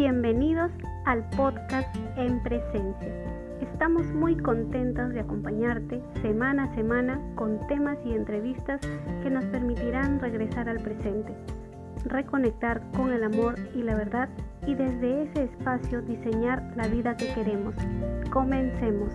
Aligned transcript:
Bienvenidos 0.00 0.72
al 1.04 1.28
podcast 1.36 1.94
En 2.16 2.42
Presencia. 2.42 3.14
Estamos 3.60 4.06
muy 4.14 4.34
contentos 4.34 5.10
de 5.10 5.20
acompañarte 5.20 6.02
semana 6.22 6.64
a 6.64 6.74
semana 6.74 7.20
con 7.34 7.66
temas 7.66 7.98
y 8.06 8.14
entrevistas 8.14 8.80
que 9.22 9.28
nos 9.28 9.44
permitirán 9.44 10.18
regresar 10.18 10.70
al 10.70 10.80
presente, 10.80 11.34
reconectar 12.06 12.80
con 12.96 13.12
el 13.12 13.24
amor 13.24 13.56
y 13.74 13.82
la 13.82 13.94
verdad 13.94 14.30
y 14.66 14.74
desde 14.74 15.24
ese 15.24 15.44
espacio 15.44 16.00
diseñar 16.00 16.72
la 16.76 16.88
vida 16.88 17.14
que 17.18 17.34
queremos. 17.34 17.74
Comencemos. 18.30 19.12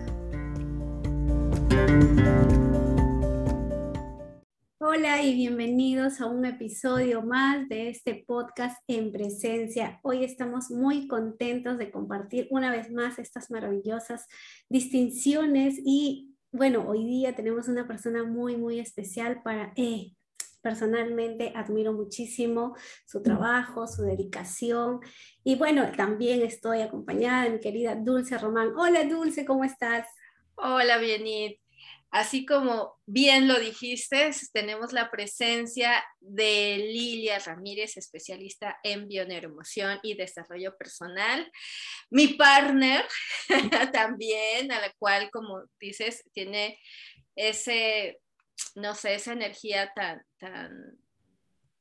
Hola 4.87 5.23
y 5.23 5.33
bienvenidos 5.33 6.21
a 6.21 6.27
un 6.27 6.45
episodio 6.45 7.23
más 7.23 7.67
de 7.69 7.89
este 7.89 8.23
podcast 8.27 8.83
en 8.87 9.11
presencia. 9.11 9.99
Hoy 10.03 10.23
estamos 10.23 10.69
muy 10.69 11.07
contentos 11.07 11.79
de 11.79 11.89
compartir 11.89 12.47
una 12.51 12.71
vez 12.71 12.91
más 12.91 13.17
estas 13.17 13.49
maravillosas 13.49 14.27
distinciones 14.69 15.79
y 15.83 16.35
bueno, 16.51 16.87
hoy 16.87 17.03
día 17.03 17.33
tenemos 17.33 17.67
una 17.67 17.87
persona 17.87 18.23
muy, 18.23 18.57
muy 18.57 18.79
especial 18.79 19.41
para... 19.43 19.73
Eh, 19.75 20.11
personalmente 20.61 21.51
admiro 21.55 21.93
muchísimo 21.93 22.75
su 23.05 23.21
trabajo, 23.21 23.87
su 23.87 24.01
dedicación 24.01 24.99
y 25.43 25.55
bueno, 25.55 25.91
también 25.95 26.41
estoy 26.41 26.81
acompañada 26.81 27.43
de 27.43 27.51
mi 27.51 27.59
querida 27.59 27.95
Dulce 27.95 28.37
Román. 28.37 28.71
Hola 28.75 29.03
Dulce, 29.03 29.45
¿cómo 29.45 29.63
estás? 29.63 30.07
Hola, 30.55 30.97
Bienit. 30.97 31.64
Así 32.15 32.45
como 32.45 32.95
bien 33.05 33.45
lo 33.45 33.59
dijiste, 33.59 34.31
tenemos 34.53 34.93
la 34.93 35.11
presencia 35.11 36.01
de 36.21 36.77
Lilia 36.77 37.39
Ramírez, 37.39 37.97
especialista 37.97 38.79
en 38.83 39.09
bioneuroemoción 39.09 39.99
y 40.01 40.13
desarrollo 40.13 40.77
personal. 40.77 41.51
Mi 42.09 42.29
partner 42.29 43.05
también, 43.91 44.71
a 44.71 44.79
la 44.79 44.93
cual, 44.97 45.29
como 45.29 45.65
dices, 45.77 46.23
tiene 46.31 46.79
ese, 47.35 48.21
no 48.75 48.95
sé, 48.95 49.15
esa 49.15 49.33
energía 49.33 49.91
tan, 49.93 50.21
tan, 50.37 50.71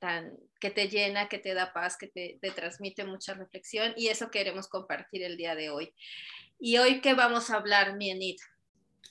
tan, 0.00 0.36
que 0.58 0.70
te 0.72 0.88
llena, 0.88 1.28
que 1.28 1.38
te 1.38 1.54
da 1.54 1.72
paz, 1.72 1.96
que 1.96 2.08
te, 2.08 2.38
te 2.42 2.50
transmite 2.50 3.04
mucha 3.04 3.34
reflexión 3.34 3.94
y 3.96 4.08
eso 4.08 4.32
queremos 4.32 4.66
compartir 4.66 5.22
el 5.22 5.36
día 5.36 5.54
de 5.54 5.70
hoy. 5.70 5.94
Y 6.58 6.78
hoy, 6.78 7.00
¿qué 7.00 7.14
vamos 7.14 7.50
a 7.50 7.56
hablar, 7.58 7.96
Mienit? 7.96 8.40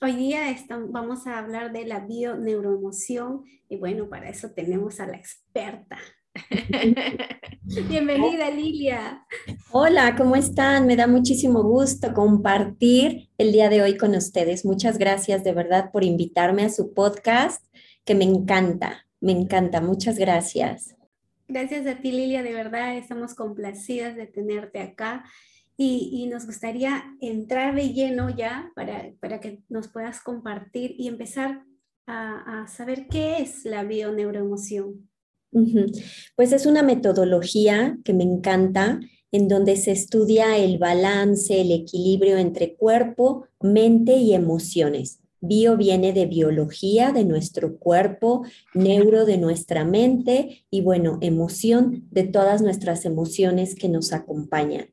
Hoy 0.00 0.16
día 0.16 0.54
vamos 0.88 1.26
a 1.26 1.38
hablar 1.38 1.72
de 1.72 1.86
la 1.86 2.00
bioneuroemoción 2.00 3.44
y 3.68 3.76
bueno, 3.76 4.08
para 4.08 4.28
eso 4.28 4.50
tenemos 4.50 4.98
a 4.98 5.06
la 5.06 5.16
experta. 5.16 5.98
Bienvenida 7.62 8.50
Lilia. 8.50 9.24
Hola, 9.70 10.16
¿cómo 10.16 10.34
están? 10.34 10.86
Me 10.86 10.96
da 10.96 11.06
muchísimo 11.06 11.62
gusto 11.62 12.12
compartir 12.12 13.30
el 13.38 13.52
día 13.52 13.68
de 13.68 13.82
hoy 13.82 13.96
con 13.96 14.16
ustedes. 14.16 14.64
Muchas 14.64 14.98
gracias 14.98 15.44
de 15.44 15.52
verdad 15.52 15.92
por 15.92 16.02
invitarme 16.02 16.64
a 16.64 16.70
su 16.70 16.92
podcast, 16.92 17.64
que 18.04 18.16
me 18.16 18.24
encanta, 18.24 19.06
me 19.20 19.30
encanta. 19.30 19.80
Muchas 19.80 20.18
gracias. 20.18 20.96
Gracias 21.46 21.86
a 21.86 22.00
ti 22.00 22.10
Lilia, 22.10 22.42
de 22.42 22.52
verdad 22.52 22.96
estamos 22.96 23.34
complacidas 23.34 24.16
de 24.16 24.26
tenerte 24.26 24.80
acá 24.80 25.24
y, 25.76 26.26
nos 26.26 26.46
gustaría 26.46 27.04
entrar 27.20 27.74
de 27.74 27.92
lleno 27.92 28.30
ya 28.30 28.70
para, 28.74 29.12
para 29.20 29.40
que 29.40 29.62
nos 29.68 29.88
puedas 29.88 30.20
compartir 30.20 30.94
y 30.98 31.08
empezar 31.08 31.64
a, 32.06 32.62
a 32.62 32.68
saber 32.68 33.06
qué 33.08 33.38
es 33.38 33.64
la 33.64 33.84
bioneuroemoción. 33.84 35.08
Pues 36.36 36.52
es 36.52 36.66
una 36.66 36.82
metodología 36.82 37.96
que 38.04 38.12
me 38.12 38.24
encanta, 38.24 39.00
en 39.30 39.48
donde 39.48 39.76
se 39.76 39.90
estudia 39.90 40.56
el 40.58 40.78
balance, 40.78 41.60
el 41.60 41.72
equilibrio 41.72 42.38
entre 42.38 42.76
cuerpo, 42.76 43.46
mente 43.60 44.16
y 44.16 44.34
emociones. 44.34 45.20
Bio 45.40 45.76
viene 45.76 46.12
de 46.12 46.26
biología 46.26 47.12
de 47.12 47.24
nuestro 47.24 47.76
cuerpo, 47.76 48.44
neuro 48.72 49.26
de 49.26 49.36
nuestra 49.36 49.84
mente 49.84 50.64
y 50.70 50.80
bueno, 50.80 51.18
emoción 51.20 52.08
de 52.10 52.22
todas 52.24 52.62
nuestras 52.62 53.04
emociones 53.04 53.74
que 53.74 53.88
nos 53.88 54.12
acompañan. 54.12 54.86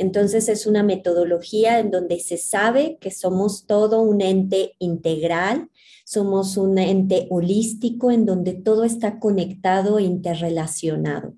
Entonces 0.00 0.48
es 0.48 0.66
una 0.66 0.82
metodología 0.82 1.78
en 1.78 1.90
donde 1.90 2.20
se 2.20 2.38
sabe 2.38 2.96
que 3.02 3.10
somos 3.10 3.66
todo 3.66 4.00
un 4.00 4.22
ente 4.22 4.74
integral, 4.78 5.68
somos 6.06 6.56
un 6.56 6.78
ente 6.78 7.26
holístico 7.28 8.10
en 8.10 8.24
donde 8.24 8.54
todo 8.54 8.84
está 8.84 9.18
conectado 9.18 9.98
e 9.98 10.04
interrelacionado. 10.04 11.34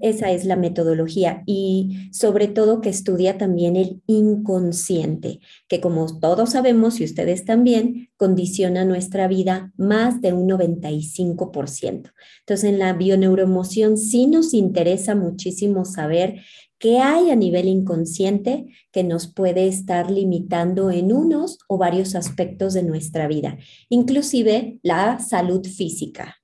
Esa 0.00 0.30
es 0.30 0.44
la 0.44 0.56
metodología 0.56 1.42
y 1.46 2.08
sobre 2.12 2.48
todo 2.48 2.80
que 2.80 2.88
estudia 2.88 3.36
también 3.36 3.76
el 3.76 4.02
inconsciente, 4.06 5.40
que 5.68 5.80
como 5.80 6.18
todos 6.18 6.50
sabemos 6.50 7.00
y 7.00 7.04
ustedes 7.04 7.44
también, 7.44 8.08
condiciona 8.16 8.84
nuestra 8.84 9.28
vida 9.28 9.72
más 9.76 10.20
de 10.22 10.32
un 10.32 10.48
95%. 10.48 12.12
Entonces 12.40 12.64
en 12.64 12.78
la 12.78 12.94
bioneuroemoción 12.94 13.98
sí 13.98 14.26
nos 14.26 14.54
interesa 14.54 15.14
muchísimo 15.14 15.84
saber 15.84 16.40
¿Qué 16.82 16.98
hay 16.98 17.30
a 17.30 17.36
nivel 17.36 17.68
inconsciente 17.68 18.66
que 18.90 19.04
nos 19.04 19.32
puede 19.32 19.68
estar 19.68 20.10
limitando 20.10 20.90
en 20.90 21.12
unos 21.12 21.60
o 21.68 21.78
varios 21.78 22.16
aspectos 22.16 22.74
de 22.74 22.82
nuestra 22.82 23.28
vida, 23.28 23.56
inclusive 23.88 24.80
la 24.82 25.20
salud 25.20 25.64
física? 25.64 26.41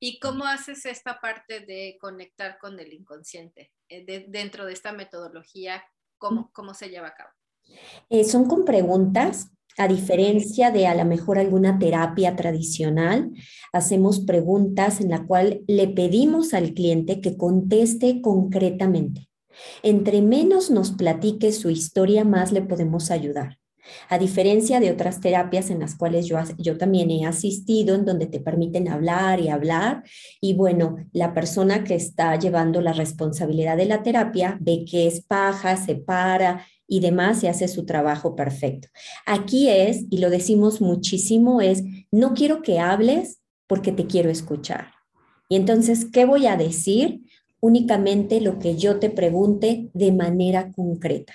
¿Y 0.00 0.20
cómo 0.20 0.44
haces 0.44 0.86
esta 0.86 1.20
parte 1.20 1.60
de 1.60 1.98
conectar 2.00 2.58
con 2.58 2.78
el 2.78 2.92
inconsciente 2.92 3.72
eh, 3.88 4.26
dentro 4.28 4.64
de 4.64 4.72
esta 4.72 4.92
metodología? 4.92 5.82
¿Cómo, 6.18 6.50
cómo 6.52 6.74
se 6.74 6.88
lleva 6.88 7.08
a 7.08 7.14
cabo? 7.14 7.30
Eh, 8.08 8.24
son 8.24 8.46
con 8.46 8.64
preguntas 8.64 9.50
a 9.78 9.86
diferencia 9.86 10.72
de 10.72 10.88
a 10.88 10.94
lo 10.94 11.04
mejor 11.04 11.38
alguna 11.38 11.78
terapia 11.78 12.34
tradicional, 12.34 13.30
hacemos 13.72 14.18
preguntas 14.18 15.00
en 15.00 15.10
la 15.10 15.24
cual 15.24 15.62
le 15.68 15.86
pedimos 15.86 16.52
al 16.52 16.74
cliente 16.74 17.20
que 17.20 17.36
conteste 17.36 18.20
concretamente. 18.20 19.28
Entre 19.84 20.20
menos 20.20 20.70
nos 20.70 20.90
platique 20.90 21.52
su 21.52 21.70
historia, 21.70 22.24
más 22.24 22.50
le 22.50 22.62
podemos 22.62 23.12
ayudar. 23.12 23.58
A 24.08 24.18
diferencia 24.18 24.80
de 24.80 24.90
otras 24.90 25.20
terapias 25.20 25.70
en 25.70 25.80
las 25.80 25.94
cuales 25.94 26.26
yo, 26.26 26.38
yo 26.58 26.76
también 26.76 27.10
he 27.10 27.26
asistido, 27.26 27.94
en 27.94 28.04
donde 28.04 28.26
te 28.26 28.40
permiten 28.40 28.88
hablar 28.88 29.40
y 29.40 29.48
hablar, 29.48 30.02
y 30.40 30.54
bueno, 30.54 30.96
la 31.12 31.34
persona 31.34 31.84
que 31.84 31.94
está 31.94 32.38
llevando 32.38 32.80
la 32.80 32.92
responsabilidad 32.92 33.76
de 33.76 33.86
la 33.86 34.02
terapia 34.02 34.58
ve 34.60 34.84
que 34.88 35.06
es 35.06 35.20
paja, 35.20 35.76
se 35.76 35.96
para, 35.96 36.66
y 36.86 37.00
demás 37.00 37.40
se 37.40 37.48
hace 37.48 37.68
su 37.68 37.84
trabajo 37.84 38.34
perfecto. 38.34 38.88
Aquí 39.26 39.68
es, 39.68 40.06
y 40.10 40.18
lo 40.18 40.30
decimos 40.30 40.80
muchísimo, 40.80 41.60
es, 41.60 41.84
no 42.10 42.32
quiero 42.34 42.62
que 42.62 42.80
hables 42.80 43.40
porque 43.66 43.92
te 43.92 44.06
quiero 44.06 44.30
escuchar. 44.30 44.92
Y 45.48 45.56
entonces, 45.56 46.06
¿qué 46.10 46.24
voy 46.24 46.46
a 46.46 46.56
decir? 46.56 47.22
Únicamente 47.60 48.40
lo 48.40 48.58
que 48.58 48.76
yo 48.76 48.98
te 48.98 49.10
pregunte 49.10 49.90
de 49.92 50.12
manera 50.12 50.72
concreta. 50.72 51.34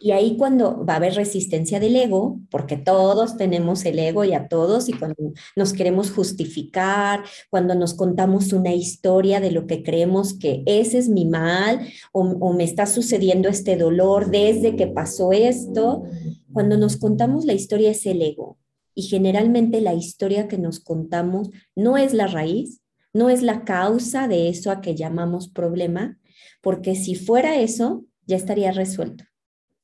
Y 0.00 0.12
ahí 0.12 0.36
cuando 0.38 0.84
va 0.86 0.94
a 0.94 0.96
haber 0.96 1.14
resistencia 1.14 1.78
del 1.78 1.96
ego, 1.96 2.40
porque 2.50 2.76
todos 2.76 3.36
tenemos 3.36 3.84
el 3.84 3.98
ego 3.98 4.24
y 4.24 4.32
a 4.32 4.48
todos, 4.48 4.88
y 4.88 4.94
cuando 4.94 5.32
nos 5.56 5.72
queremos 5.74 6.10
justificar, 6.10 7.22
cuando 7.50 7.74
nos 7.74 7.92
contamos 7.94 8.52
una 8.52 8.72
historia 8.72 9.40
de 9.40 9.50
lo 9.50 9.66
que 9.66 9.82
creemos 9.82 10.32
que 10.32 10.62
ese 10.64 10.98
es 10.98 11.08
mi 11.08 11.26
mal 11.26 11.86
o, 12.12 12.52
me 12.54 12.64
está 12.64 12.86
sucediendo 12.86 13.48
este 13.48 13.76
dolor 13.76 14.30
desde 14.30 14.74
que 14.76 14.86
pasó 14.86 15.32
esto, 15.32 16.04
cuando 16.52 16.78
nos 16.78 16.96
contamos 16.96 17.44
la 17.44 17.52
historia 17.52 17.90
es 17.90 18.06
el 18.06 18.22
ego. 18.22 18.58
Y 18.94 19.02
generalmente 19.02 19.80
la 19.80 19.94
historia 19.94 20.48
que 20.48 20.58
nos 20.58 20.80
contamos 20.80 21.50
no 21.74 21.96
es 21.96 22.12
la 22.14 22.26
raíz, 22.26 22.80
no 23.12 23.28
es 23.28 23.42
la 23.42 23.64
causa 23.64 24.28
de 24.28 24.48
eso 24.48 24.70
a 24.70 24.80
que 24.80 24.94
llamamos 24.94 25.48
problema, 25.48 26.18
porque 26.62 26.94
si 26.94 27.14
fuera 27.14 27.60
eso, 27.60 28.04
ya 28.26 28.36
estaría 28.36 28.72
resuelto. 28.72 29.24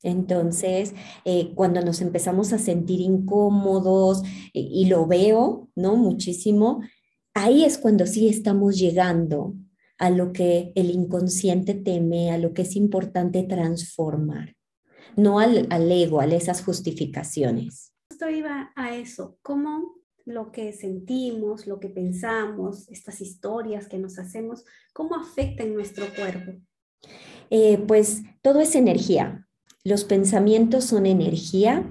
Entonces, 0.03 0.93
eh, 1.25 1.51
cuando 1.55 1.81
nos 1.81 2.01
empezamos 2.01 2.53
a 2.53 2.57
sentir 2.57 3.01
incómodos 3.01 4.23
y, 4.53 4.85
lo 4.85 5.07
veo, 5.07 5.69
¿no? 5.75 5.95
Muchísimo, 5.97 6.81
ahí 7.33 7.65
es 7.65 7.77
cuando 7.77 8.05
sí 8.05 8.29
estamos 8.29 8.77
llegando 8.77 9.55
a 9.97 10.09
lo 10.09 10.31
que 10.31 10.71
el 10.75 10.89
inconsciente 10.91 11.73
teme, 11.73 12.31
a 12.31 12.37
lo 12.37 12.53
que 12.53 12.61
es 12.61 12.75
importante 12.77 13.43
transformar, 13.43 14.55
no 15.17 15.39
al, 15.39 15.67
al 15.69 15.91
ego, 15.91 16.21
a 16.21 16.25
esas 16.25 16.63
justificaciones. 16.63 17.91
Esto 18.09 18.29
iba 18.29 18.71
a 18.75 18.95
eso, 18.95 19.37
cómo 19.41 19.99
lo 20.25 20.51
que 20.51 20.71
sentimos, 20.73 21.67
lo 21.67 21.79
que 21.79 21.89
pensamos, 21.89 22.87
estas 22.89 23.19
historias 23.19 23.87
que 23.87 23.97
nos 23.97 24.19
hacemos, 24.19 24.63
cómo 24.93 25.15
afectan 25.15 25.73
nuestro 25.73 26.05
cuerpo. 26.15 26.53
Eh, 27.49 27.79
pues 27.87 28.21
todo 28.41 28.61
es 28.61 28.75
energía, 28.75 29.48
los 29.83 30.03
pensamientos 30.03 30.85
son 30.85 31.05
energía 31.05 31.89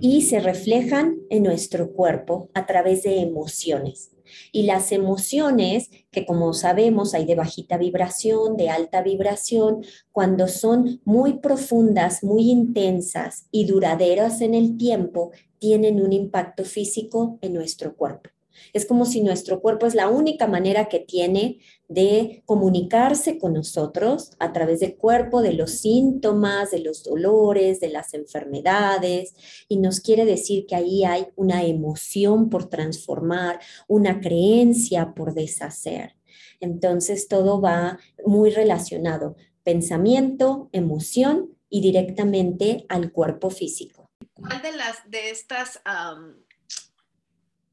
y 0.00 0.22
se 0.22 0.40
reflejan 0.40 1.18
en 1.30 1.44
nuestro 1.44 1.92
cuerpo 1.92 2.50
a 2.54 2.66
través 2.66 3.04
de 3.04 3.20
emociones. 3.20 4.10
Y 4.50 4.64
las 4.64 4.92
emociones, 4.92 5.90
que 6.10 6.26
como 6.26 6.52
sabemos 6.54 7.14
hay 7.14 7.24
de 7.24 7.34
bajita 7.34 7.76
vibración, 7.76 8.56
de 8.56 8.70
alta 8.70 9.02
vibración, 9.02 9.84
cuando 10.10 10.48
son 10.48 11.00
muy 11.04 11.34
profundas, 11.34 12.24
muy 12.24 12.50
intensas 12.50 13.46
y 13.50 13.66
duraderas 13.66 14.40
en 14.40 14.54
el 14.54 14.76
tiempo, 14.76 15.30
tienen 15.58 16.02
un 16.02 16.12
impacto 16.12 16.64
físico 16.64 17.38
en 17.40 17.52
nuestro 17.52 17.94
cuerpo. 17.94 18.30
Es 18.72 18.86
como 18.86 19.04
si 19.04 19.22
nuestro 19.22 19.60
cuerpo 19.60 19.86
es 19.86 19.94
la 19.94 20.08
única 20.08 20.46
manera 20.46 20.88
que 20.88 21.00
tiene 21.00 21.60
de 21.88 22.42
comunicarse 22.46 23.38
con 23.38 23.52
nosotros 23.52 24.32
a 24.38 24.52
través 24.52 24.80
del 24.80 24.96
cuerpo, 24.96 25.42
de 25.42 25.52
los 25.52 25.72
síntomas, 25.72 26.70
de 26.70 26.80
los 26.80 27.04
dolores, 27.04 27.80
de 27.80 27.88
las 27.88 28.14
enfermedades, 28.14 29.34
y 29.68 29.78
nos 29.78 30.00
quiere 30.00 30.24
decir 30.24 30.66
que 30.66 30.74
ahí 30.74 31.04
hay 31.04 31.26
una 31.36 31.64
emoción 31.64 32.48
por 32.48 32.68
transformar, 32.68 33.60
una 33.88 34.20
creencia 34.20 35.12
por 35.14 35.34
deshacer. 35.34 36.16
Entonces 36.60 37.28
todo 37.28 37.60
va 37.60 37.98
muy 38.24 38.50
relacionado, 38.50 39.36
pensamiento, 39.64 40.68
emoción 40.72 41.56
y 41.68 41.80
directamente 41.80 42.86
al 42.88 43.12
cuerpo 43.12 43.50
físico. 43.50 44.10
¿Cuál 44.34 44.62
de 44.62 44.72
las 44.72 45.10
de 45.10 45.30
estas 45.30 45.80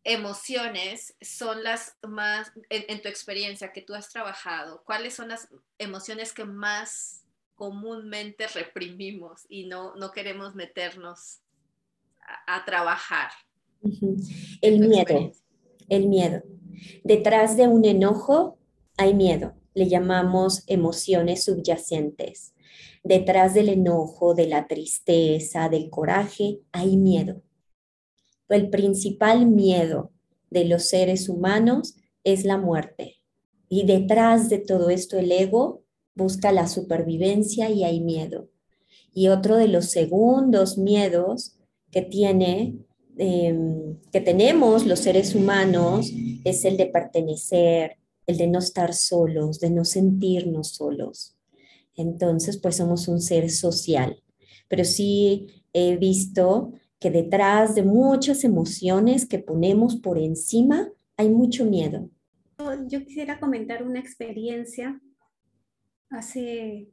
emociones 0.04 1.16
son 1.22 1.64
las 1.64 1.98
más, 2.08 2.52
en, 2.70 3.02
tu 3.02 3.08
experiencia 3.08 3.72
que 3.72 3.82
tú 3.82 3.94
has 3.94 4.10
trabajado, 4.10 4.84
cuáles 4.86 5.14
son 5.14 5.30
las 5.30 5.48
emociones 5.78 6.34
que 6.34 6.46
más 6.46 7.26
comúnmente 7.56 8.48
reprimimos 8.48 9.46
y 9.50 9.68
no, 9.68 9.96
no 9.96 10.12
queremos 10.12 10.56
meternos 10.56 11.40
a, 12.48 12.64
trabajar? 12.64 13.32
El 14.62 14.80
miedo, 14.80 15.32
el 15.90 16.08
miedo. 16.08 16.44
Detrás 17.04 17.58
de 17.58 17.68
un 17.68 17.86
enojo 17.86 18.58
hay 18.98 19.14
miedo, 19.14 19.54
le 19.74 19.90
llamamos 19.90 20.64
emociones 20.68 21.44
subyacentes. 21.44 22.54
Detrás 23.04 23.54
del 23.54 23.70
enojo, 23.70 24.36
de 24.36 24.48
la 24.48 24.68
tristeza, 24.68 25.70
del 25.70 25.90
coraje, 25.90 26.60
hay 26.72 26.98
miedo 26.98 27.42
el 28.50 28.70
principal 28.70 29.46
miedo 29.46 30.12
de 30.50 30.66
los 30.66 30.90
seres 30.90 31.30
humanos 31.30 31.96
es 32.24 32.46
la 32.46 32.58
muerte. 32.58 33.18
Y 33.70 33.86
detrás 33.86 34.50
de 34.50 34.60
todo 34.60 34.90
esto 34.90 35.18
el 35.18 35.32
ego 35.32 35.84
busca 36.16 36.52
la 36.52 36.68
supervivencia 36.68 37.70
y 37.70 37.84
hay 37.84 38.02
miedo. 38.02 38.50
Y 39.14 39.30
otro 39.30 39.58
de 39.58 39.68
los 39.68 39.86
segundos 39.86 40.78
miedos 40.78 41.58
que 41.92 42.02
tiene, 42.02 42.78
em, 43.18 43.98
que 44.12 44.22
tenemos 44.22 44.86
los 44.86 45.00
seres 45.00 45.36
humanos, 45.36 46.12
es 46.44 46.66
el 46.66 46.78
de 46.78 46.88
pertenecer, 46.88 47.98
el 48.28 48.38
de 48.38 48.48
no 48.48 48.60
estar 48.60 48.94
solos, 48.94 49.60
de 49.60 49.70
no 49.70 49.86
sentirnos 49.86 50.70
solos. 50.70 51.36
Entonces, 51.96 52.58
pues 52.58 52.78
somos 52.78 53.08
un 53.08 53.22
ser 53.22 53.50
social. 53.50 54.22
Pero 54.68 54.86
sí 54.86 55.48
he 55.74 55.98
visto 55.98 56.72
que 57.00 57.10
detrás 57.10 57.76
de 57.76 57.84
muchas 57.84 58.44
emociones 58.44 59.28
que 59.28 59.40
ponemos 59.40 59.96
por 59.96 60.18
encima 60.18 60.90
hay 61.18 61.30
mucho 61.30 61.66
miedo. 61.66 62.10
Yo 62.88 63.00
quisiera 63.06 63.40
comentar 63.40 63.84
una 63.84 64.00
experiencia 64.00 65.00
hace 66.10 66.90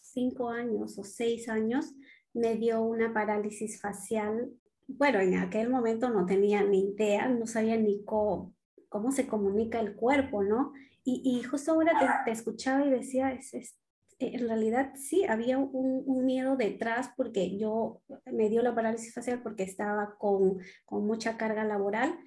cinco 0.00 0.48
años 0.48 0.98
o 0.98 1.04
seis 1.04 1.48
años 1.48 1.94
me 2.34 2.56
dio 2.56 2.82
una 2.82 3.12
parálisis 3.12 3.80
facial. 3.80 4.50
Bueno, 4.86 5.20
en 5.20 5.36
aquel 5.36 5.70
momento 5.70 6.08
no 6.10 6.26
tenía 6.26 6.62
ni 6.62 6.90
idea, 6.90 7.28
no 7.28 7.46
sabía 7.46 7.76
ni 7.76 8.04
cómo, 8.04 8.54
se 9.10 9.26
comunica 9.26 9.80
el 9.80 9.94
cuerpo, 9.94 10.42
¿no? 10.42 10.72
Y, 11.04 11.22
y 11.24 11.42
justo 11.42 11.72
ahora 11.72 12.22
te, 12.24 12.30
escuchaba 12.30 12.84
y 12.84 12.90
decía, 12.90 13.32
es, 13.32 13.78
en 14.18 14.48
realidad 14.48 14.92
sí, 14.96 15.24
había 15.24 15.58
un, 15.58 16.26
miedo 16.26 16.56
detrás 16.56 17.10
porque 17.16 17.56
yo 17.56 18.02
me 18.26 18.48
dio 18.48 18.62
la 18.62 18.74
parálisis 18.74 19.14
facial 19.14 19.42
porque 19.42 19.62
estaba 19.62 20.16
con, 20.18 20.58
con 20.84 21.06
mucha 21.06 21.36
carga 21.36 21.64
laboral, 21.64 22.18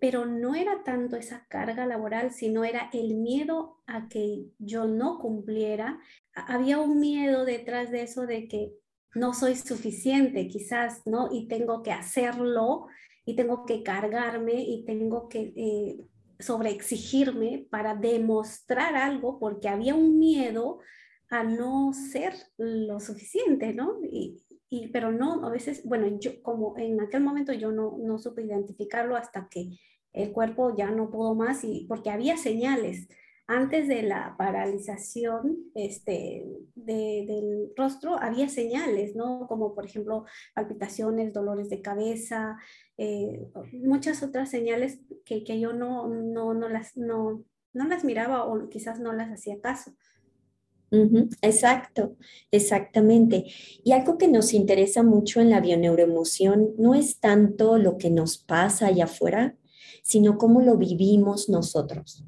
pero 0.00 0.24
no 0.24 0.54
era 0.54 0.82
tanto 0.82 1.16
esa 1.16 1.46
carga 1.48 1.86
laboral, 1.86 2.32
sino 2.32 2.64
era 2.64 2.88
el 2.92 3.16
miedo 3.16 3.82
a 3.86 4.08
que 4.08 4.46
yo 4.58 4.86
no 4.86 5.18
cumpliera. 5.18 6.00
Había 6.34 6.78
un 6.78 7.00
miedo 7.00 7.44
detrás 7.44 7.90
de 7.90 8.02
eso 8.02 8.26
de 8.26 8.48
que 8.48 8.72
no 9.14 9.34
soy 9.34 9.56
suficiente 9.56 10.48
quizás, 10.48 11.02
¿no? 11.06 11.28
Y 11.32 11.48
tengo 11.48 11.82
que 11.82 11.92
hacerlo 11.92 12.86
y 13.24 13.36
tengo 13.36 13.66
que 13.66 13.82
cargarme 13.82 14.54
y 14.62 14.84
tengo 14.84 15.28
que 15.28 15.52
eh, 15.56 16.00
sobreexigirme 16.38 17.66
para 17.70 17.94
demostrar 17.94 18.96
algo 18.96 19.38
porque 19.38 19.68
había 19.68 19.94
un 19.94 20.18
miedo 20.18 20.78
a 21.30 21.44
no 21.44 21.92
ser 21.92 22.34
lo 22.58 23.00
suficiente, 23.00 23.72
¿no? 23.72 23.98
Y, 24.02 24.42
y, 24.68 24.88
pero 24.88 25.12
no, 25.12 25.46
a 25.46 25.50
veces, 25.50 25.82
bueno, 25.84 26.18
yo 26.18 26.42
como 26.42 26.76
en 26.76 27.00
aquel 27.00 27.22
momento 27.22 27.52
yo 27.52 27.70
no, 27.72 27.96
no 27.98 28.18
supe 28.18 28.42
identificarlo 28.42 29.16
hasta 29.16 29.48
que 29.48 29.78
el 30.12 30.32
cuerpo 30.32 30.76
ya 30.76 30.90
no 30.90 31.10
pudo 31.10 31.34
más 31.36 31.62
y 31.64 31.86
porque 31.88 32.10
había 32.10 32.36
señales 32.36 33.08
antes 33.46 33.88
de 33.88 34.02
la 34.02 34.36
paralización 34.38 35.58
este, 35.74 36.46
del 36.76 37.72
rostro, 37.76 38.16
había 38.20 38.48
señales, 38.48 39.16
¿no? 39.16 39.48
Como 39.48 39.74
por 39.74 39.86
ejemplo 39.86 40.24
palpitaciones, 40.54 41.32
dolores 41.32 41.68
de 41.68 41.82
cabeza, 41.82 42.58
eh, 42.96 43.48
muchas 43.72 44.22
otras 44.22 44.50
señales 44.50 45.00
que, 45.24 45.42
que 45.42 45.58
yo 45.58 45.72
no, 45.72 46.06
no, 46.08 46.54
no, 46.54 46.68
las, 46.68 46.96
no, 46.96 47.44
no 47.72 47.88
las 47.88 48.04
miraba 48.04 48.44
o 48.44 48.68
quizás 48.68 49.00
no 49.00 49.12
las 49.12 49.30
hacía 49.30 49.60
caso 49.60 49.92
exacto, 51.42 52.16
exactamente. 52.50 53.44
Y 53.84 53.92
algo 53.92 54.18
que 54.18 54.28
nos 54.28 54.52
interesa 54.52 55.02
mucho 55.02 55.40
en 55.40 55.50
la 55.50 55.60
bioneuroemoción 55.60 56.74
no 56.78 56.94
es 56.94 57.20
tanto 57.20 57.78
lo 57.78 57.98
que 57.98 58.10
nos 58.10 58.38
pasa 58.38 58.86
allá 58.86 59.04
afuera, 59.04 59.56
sino 60.02 60.38
cómo 60.38 60.60
lo 60.60 60.76
vivimos 60.76 61.48
nosotros 61.48 62.24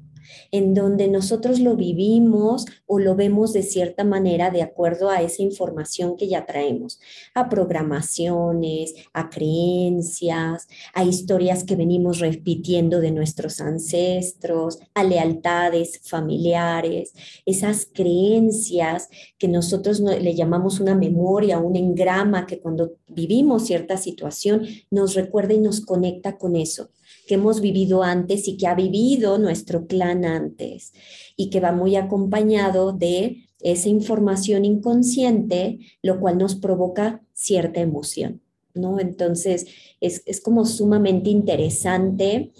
en 0.51 0.73
donde 0.73 1.07
nosotros 1.07 1.59
lo 1.59 1.75
vivimos 1.75 2.65
o 2.85 2.99
lo 2.99 3.15
vemos 3.15 3.53
de 3.53 3.63
cierta 3.63 4.03
manera 4.03 4.51
de 4.51 4.61
acuerdo 4.61 5.09
a 5.09 5.21
esa 5.21 5.41
información 5.41 6.15
que 6.15 6.27
ya 6.27 6.45
traemos, 6.45 6.99
a 7.33 7.49
programaciones, 7.49 8.93
a 9.13 9.29
creencias, 9.29 10.67
a 10.93 11.03
historias 11.03 11.63
que 11.63 11.75
venimos 11.75 12.19
repitiendo 12.19 12.99
de 12.99 13.11
nuestros 13.11 13.59
ancestros, 13.59 14.79
a 14.93 15.03
lealtades 15.03 15.99
familiares, 16.03 17.13
esas 17.45 17.87
creencias 17.91 19.09
que 19.37 19.47
nosotros 19.47 19.99
le 19.99 20.35
llamamos 20.35 20.79
una 20.79 20.95
memoria, 20.95 21.59
un 21.59 21.75
engrama 21.75 22.45
que 22.45 22.59
cuando 22.59 22.93
vivimos 23.07 23.65
cierta 23.65 23.97
situación 23.97 24.65
nos 24.91 25.15
recuerda 25.15 25.53
y 25.53 25.59
nos 25.59 25.81
conecta 25.81 26.37
con 26.37 26.55
eso 26.55 26.89
que 27.27 27.35
hemos 27.35 27.61
vivido 27.61 28.03
antes 28.03 28.47
y 28.47 28.57
que 28.57 28.67
ha 28.67 28.75
vivido 28.75 29.37
nuestro 29.37 29.87
clan 29.87 30.25
antes 30.25 30.93
y 31.35 31.49
que 31.49 31.59
va 31.59 31.71
muy 31.71 31.95
acompañado 31.95 32.93
de 32.93 33.45
esa 33.61 33.89
información 33.89 34.65
inconsciente, 34.65 35.79
lo 36.01 36.19
cual 36.19 36.37
nos 36.37 36.55
provoca 36.55 37.21
cierta 37.33 37.79
emoción, 37.79 38.41
¿no? 38.73 38.99
Entonces, 38.99 39.65
es, 40.01 40.21
es 40.25 40.41
como 40.41 40.65
sumamente 40.65 41.29
interesante 41.29 42.51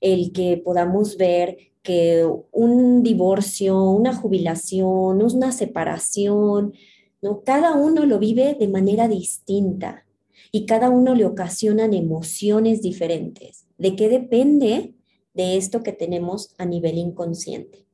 el 0.00 0.32
que 0.32 0.56
podamos 0.64 1.16
ver 1.16 1.58
que 1.82 2.24
un 2.52 3.02
divorcio, 3.02 3.82
una 3.82 4.14
jubilación, 4.14 5.20
una 5.20 5.50
separación, 5.50 6.74
¿no? 7.20 7.42
Cada 7.42 7.74
uno 7.74 8.06
lo 8.06 8.18
vive 8.18 8.56
de 8.58 8.68
manera 8.68 9.08
distinta 9.08 10.06
y 10.52 10.66
cada 10.66 10.90
uno 10.90 11.14
le 11.14 11.24
ocasionan 11.24 11.94
emociones 11.94 12.82
diferentes. 12.82 13.66
¿De 13.82 13.96
qué 13.96 14.08
depende 14.08 14.94
de 15.34 15.56
esto 15.56 15.82
que 15.82 15.92
tenemos 15.92 16.54
a 16.56 16.64
nivel 16.64 16.98
inconsciente? 16.98 17.84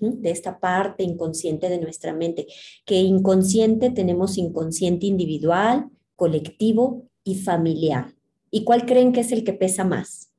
de 0.00 0.32
esta 0.32 0.58
parte 0.58 1.04
inconsciente 1.04 1.68
de 1.68 1.78
nuestra 1.78 2.12
mente, 2.12 2.48
que 2.84 2.96
inconsciente 2.96 3.90
tenemos 3.90 4.36
inconsciente 4.36 5.06
individual, 5.06 5.88
colectivo 6.16 7.06
y 7.22 7.36
familiar. 7.36 8.12
¿Y 8.50 8.64
cuál 8.64 8.84
creen 8.84 9.12
que 9.12 9.20
es 9.20 9.30
el 9.30 9.44
que 9.44 9.52
pesa 9.52 9.84
más? 9.84 10.32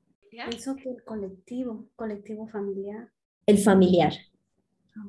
Eso 0.53 0.75
que 0.75 0.89
el 0.89 1.01
colectivo, 1.05 1.87
colectivo 1.95 2.45
familiar. 2.49 3.07
El 3.45 3.57
familiar. 3.59 4.11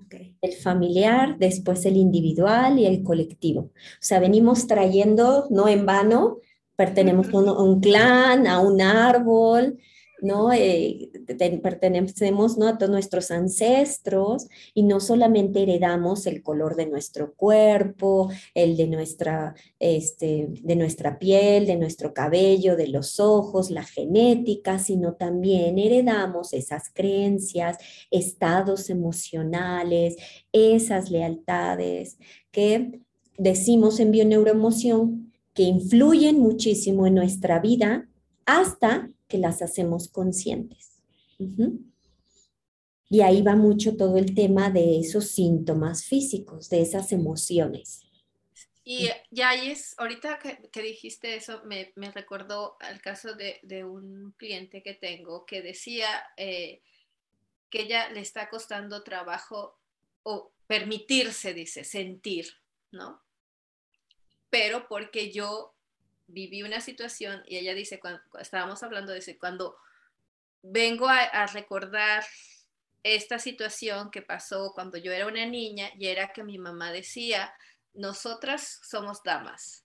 Okay. 0.04 0.36
El 0.40 0.52
familiar, 0.52 1.36
después 1.36 1.84
el 1.84 1.96
individual 1.96 2.78
y 2.78 2.86
el 2.86 3.02
colectivo. 3.02 3.62
O 3.62 3.72
sea, 4.00 4.20
venimos 4.20 4.68
trayendo, 4.68 5.48
no 5.50 5.66
en 5.66 5.84
vano, 5.84 6.38
pertenecemos 6.78 7.28
a 7.34 7.60
un, 7.60 7.80
clan, 7.80 8.46
a 8.46 8.60
un 8.60 8.80
árbol, 8.80 9.80
¿no? 10.22 10.52
Eh, 10.52 11.10
pertenecemos 11.60 12.56
¿no? 12.56 12.68
a 12.68 12.78
todos 12.78 12.92
nuestros 12.92 13.32
ancestros 13.32 14.46
y 14.74 14.84
no 14.84 15.00
solamente 15.00 15.64
heredamos 15.64 16.26
el 16.28 16.40
color 16.40 16.76
de 16.76 16.86
nuestro 16.86 17.34
cuerpo, 17.34 18.30
el 18.54 18.76
de 18.76 18.86
nuestra, 18.86 19.56
este, 19.80 20.46
de 20.50 20.76
nuestra 20.76 21.18
piel, 21.18 21.66
de 21.66 21.74
nuestro 21.74 22.14
cabello, 22.14 22.76
de 22.76 22.86
los 22.86 23.18
ojos, 23.18 23.72
la 23.72 23.82
genética, 23.82 24.78
sino 24.78 25.14
también 25.14 25.80
heredamos 25.80 26.52
esas 26.52 26.90
creencias, 26.94 27.76
estados 28.12 28.88
emocionales, 28.88 30.14
esas 30.52 31.10
lealtades 31.10 32.18
que 32.52 33.00
decimos 33.36 33.98
en 33.98 34.12
bioneuroemoción 34.12 35.27
que 35.58 35.64
influyen 35.64 36.38
muchísimo 36.38 37.04
en 37.08 37.16
nuestra 37.16 37.58
vida 37.58 38.08
hasta 38.46 39.10
que 39.26 39.38
las 39.38 39.60
hacemos 39.60 40.06
conscientes. 40.08 41.02
Y 43.10 43.22
ahí 43.22 43.42
va 43.42 43.56
mucho 43.56 43.96
todo 43.96 44.18
el 44.18 44.36
tema 44.36 44.70
de 44.70 45.00
esos 45.00 45.32
síntomas 45.32 46.04
físicos, 46.04 46.70
de 46.70 46.82
esas 46.82 47.10
emociones. 47.10 48.04
Y 48.84 49.08
ya 49.32 49.52
es, 49.54 49.96
ahorita 49.98 50.38
que, 50.38 50.80
dijiste 50.80 51.34
eso, 51.34 51.60
me, 51.64 51.92
recordó 52.14 52.76
al 52.78 53.02
caso 53.02 53.34
de, 53.34 53.84
un 53.84 54.30
cliente 54.36 54.80
que 54.80 54.94
tengo 54.94 55.44
que 55.44 55.60
decía 55.60 56.06
eh, 56.36 56.82
que 57.68 57.82
ella 57.82 58.10
le 58.10 58.20
está 58.20 58.48
costando 58.48 59.02
trabajo 59.02 59.76
o 60.22 60.52
permitirse, 60.68 61.52
dice, 61.52 61.82
sentir, 61.82 62.46
¿no? 62.92 63.24
Pero 64.50 64.88
porque 64.88 65.30
yo 65.30 65.74
viví 66.28 66.62
una 66.62 66.80
situación 66.80 67.42
y 67.46 67.56
ella 67.56 67.74
dice, 67.74 67.98
cuando, 67.98 68.20
estábamos 68.38 68.82
hablando 68.82 69.12
de 69.12 69.18
eso, 69.18 69.32
cuando 69.40 69.76
vengo 70.62 71.08
a, 71.08 71.46
recordar 71.46 72.24
esta 73.02 73.38
situación 73.38 74.10
que 74.10 74.22
pasó 74.22 74.72
cuando 74.74 74.98
yo 74.98 75.12
era 75.12 75.26
una 75.26 75.46
niña 75.46 75.90
y 75.98 76.06
era 76.06 76.32
que 76.32 76.44
mi 76.44 76.58
mamá 76.58 76.92
decía, 76.92 77.52
nosotras 77.94 78.80
somos 78.82 79.22
damas. 79.22 79.84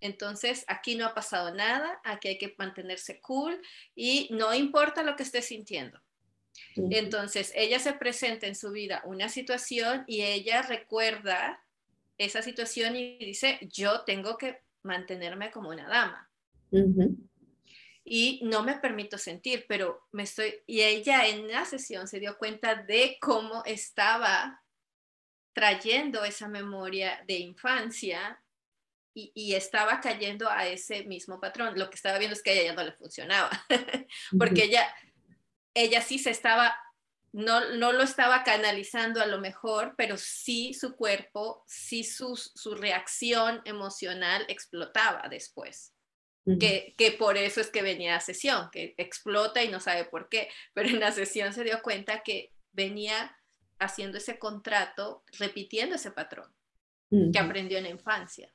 Entonces, 0.00 0.64
aquí 0.68 0.94
no 0.94 1.06
ha 1.06 1.14
pasado 1.14 1.54
nada, 1.54 2.00
aquí 2.04 2.28
hay 2.28 2.38
que 2.38 2.54
mantenerse 2.58 3.20
cool 3.20 3.60
y 3.96 4.28
no 4.30 4.54
importa 4.54 5.02
lo 5.02 5.16
que 5.16 5.24
esté 5.24 5.42
sintiendo. 5.42 6.00
Entonces, 6.76 7.52
ella 7.54 7.78
se 7.78 7.92
presenta 7.92 8.46
en 8.46 8.54
su 8.54 8.70
vida 8.70 9.02
una 9.04 9.28
situación 9.28 10.04
y 10.06 10.22
ella 10.22 10.62
recuerda 10.62 11.64
esa 12.18 12.42
situación 12.42 12.96
y 12.96 13.18
dice, 13.18 13.58
yo 13.72 14.02
tengo 14.02 14.36
que 14.36 14.62
mantenerme 14.82 15.50
como 15.50 15.70
una 15.70 15.88
dama. 15.88 16.30
Y 18.04 18.40
no 18.44 18.62
me 18.62 18.74
permito 18.74 19.16
sentir, 19.18 19.66
pero 19.68 20.08
me 20.12 20.24
estoy, 20.24 20.54
y 20.66 20.80
ella 20.80 21.26
en 21.26 21.48
la 21.48 21.64
sesión 21.64 22.08
se 22.08 22.20
dio 22.20 22.36
cuenta 22.38 22.74
de 22.74 23.18
cómo 23.20 23.62
estaba 23.64 24.62
trayendo 25.52 26.24
esa 26.24 26.48
memoria 26.48 27.22
de 27.26 27.38
infancia 27.38 28.42
y, 29.14 29.54
estaba 29.54 30.00
cayendo 30.00 30.48
a 30.48 30.68
ese 30.68 31.02
mismo 31.02 31.40
patrón. 31.40 31.76
Lo 31.76 31.90
que 31.90 31.96
estaba 31.96 32.18
viendo 32.18 32.34
es 32.34 32.42
que 32.42 32.50
a 32.50 32.52
ella 32.52 32.64
ya 32.66 32.74
no 32.74 32.84
le 32.84 32.92
funcionaba, 32.92 33.50
porque 34.38 34.64
ella, 34.64 34.94
ella 35.74 36.00
sí 36.00 36.20
se 36.20 36.30
estaba 36.30 36.76
no, 37.32 37.60
lo 37.92 38.02
estaba 38.02 38.42
canalizando 38.42 39.20
a 39.20 39.26
lo 39.26 39.38
mejor, 39.38 39.94
pero 39.96 40.16
sí 40.16 40.74
su 40.74 40.96
cuerpo, 40.96 41.64
sí 41.66 42.04
su, 42.04 42.34
reacción 42.74 43.60
emocional 43.64 44.44
explotaba 44.48 45.28
después. 45.28 45.94
que, 46.58 46.94
por 47.18 47.36
eso 47.36 47.60
es 47.60 47.70
que 47.70 47.82
venía 47.82 48.16
a 48.16 48.20
sesión, 48.20 48.70
que 48.72 48.94
explota 48.96 49.62
y 49.62 49.68
no 49.68 49.80
sabe 49.80 50.06
por 50.06 50.28
qué, 50.28 50.48
pero 50.74 50.88
en 50.88 51.00
la 51.00 51.12
sesión 51.12 51.52
se 51.52 51.64
dio 51.64 51.82
cuenta 51.82 52.22
que 52.22 52.52
venía 52.72 53.36
haciendo 53.78 54.18
ese 54.18 54.38
contrato, 54.38 55.22
repitiendo 55.38 55.96
ese 55.96 56.10
patrón 56.10 56.52
que 57.32 57.38
aprendió 57.38 57.78
en 57.78 57.84
la 57.84 57.90
infancia. 57.90 58.52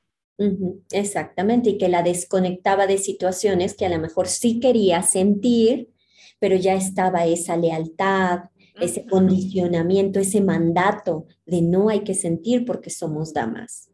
Exactamente, 0.90 1.70
y 1.70 1.78
que 1.78 1.88
la 1.88 2.02
desconectaba 2.02 2.86
de 2.86 2.98
situaciones 2.98 3.76
que 3.76 3.86
a 3.86 3.88
lo 3.88 3.98
mejor 3.98 4.28
sí 4.28 4.60
quería 4.60 5.02
sentir, 5.02 5.92
pero 6.38 6.56
ya 6.56 6.74
estaba 6.74 7.24
esa 7.26 7.56
lealtad, 7.56 8.50
ese 8.74 9.06
condicionamiento, 9.06 10.18
ese 10.18 10.40
mandato 10.40 11.26
de 11.46 11.62
no 11.62 11.88
hay 11.88 12.02
que 12.02 12.14
sentir 12.14 12.64
porque 12.64 12.90
somos 12.90 13.32
damas. 13.32 13.90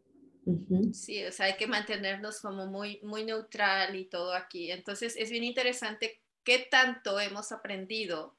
Sí, 0.93 1.23
o 1.23 1.31
sea, 1.31 1.47
hay 1.47 1.55
que 1.55 1.67
mantenernos 1.67 2.41
como 2.41 2.65
muy, 2.65 2.99
muy 3.03 3.23
neutral 3.23 3.95
y 3.95 4.05
todo 4.05 4.33
aquí. 4.33 4.71
Entonces, 4.71 5.15
es 5.17 5.29
bien 5.29 5.43
interesante 5.43 6.21
qué 6.43 6.67
tanto 6.69 7.19
hemos 7.19 7.51
aprendido 7.51 8.35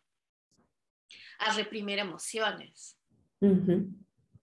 a 1.39 1.55
reprimir 1.55 1.99
emociones. 1.99 2.97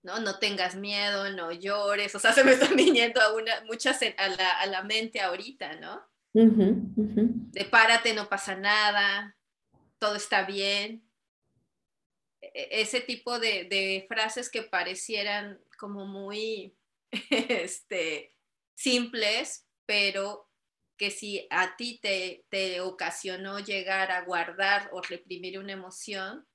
¿no? 0.02 0.20
No 0.20 0.38
tengas 0.38 0.76
miedo, 0.76 1.30
no 1.32 1.52
llores, 1.52 2.14
o 2.14 2.18
sea, 2.18 2.32
se 2.34 2.44
me 2.44 2.52
están 2.52 2.76
viniendo 2.76 3.20
a 3.20 3.34
una, 3.34 3.62
muchas 3.66 4.00
a 4.02 4.28
la, 4.28 4.50
a 4.60 4.66
la 4.66 4.82
mente 4.82 5.20
ahorita, 5.20 5.76
¿no? 5.76 6.02
De 6.32 7.64
párate, 7.64 8.14
no 8.14 8.28
pasa 8.28 8.54
nada, 8.54 9.36
todo 9.98 10.14
está 10.14 10.44
bien. 10.44 11.02
E-, 12.40 12.80
ese 12.80 13.00
tipo 13.00 13.38
de, 13.38 14.04
frases 14.08 14.50
que 14.50 14.62
parecieran 14.62 15.60
como 15.78 16.06
muy 16.06 16.76
este, 17.30 18.34
simples, 18.74 19.66
pero 19.86 20.48
que 20.96 21.10
si 21.10 21.46
a 21.50 21.76
ti 21.76 21.98
te, 22.02 22.44
te, 22.50 22.80
ocasionó 22.80 23.58
llegar 23.58 24.10
a 24.10 24.24
guardar 24.24 24.90
o 24.92 25.00
reprimir 25.00 25.58
una 25.58 25.72
emoción, 25.72 26.46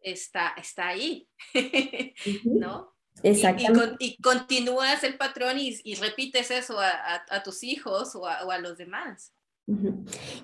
está, 0.00 0.54
está 0.56 0.88
ahí, 0.88 1.28
¿no? 2.44 2.94
Exactamente. 3.22 3.96
Y, 4.00 4.20
continúas 4.20 5.04
el 5.04 5.16
patrón 5.16 5.58
y, 5.58 5.94
repites 5.96 6.50
eso 6.50 6.78
a, 6.80 7.42
tus 7.44 7.62
hijos 7.62 8.14
o 8.16 8.26
a 8.26 8.58
los 8.58 8.78
demás 8.78 9.34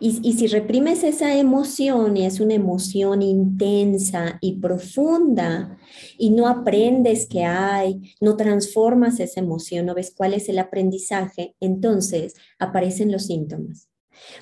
y, 0.00 0.33
si 0.33 0.47
reprimes 0.47 1.05
esa 1.05 1.37
emoción 1.37 2.17
y 2.17 2.25
es 2.25 2.41
una 2.41 2.55
emoción 2.55 3.21
intensa 3.21 4.39
y 4.41 4.57
profunda 4.57 5.79
y 6.17 6.31
no 6.31 6.49
aprendes 6.49 7.27
qué 7.27 7.45
hay, 7.45 8.15
no 8.21 8.37
transformas 8.37 9.21
esa 9.21 9.41
emoción, 9.41 9.85
no 9.85 9.95
ves 9.95 10.15
cuál 10.17 10.33
es 10.33 10.49
el 10.49 10.59
aprendizaje, 10.59 11.55
entonces 11.61 12.35
aparecen 12.59 13.12
los 13.12 13.27
síntomas. 13.27 13.89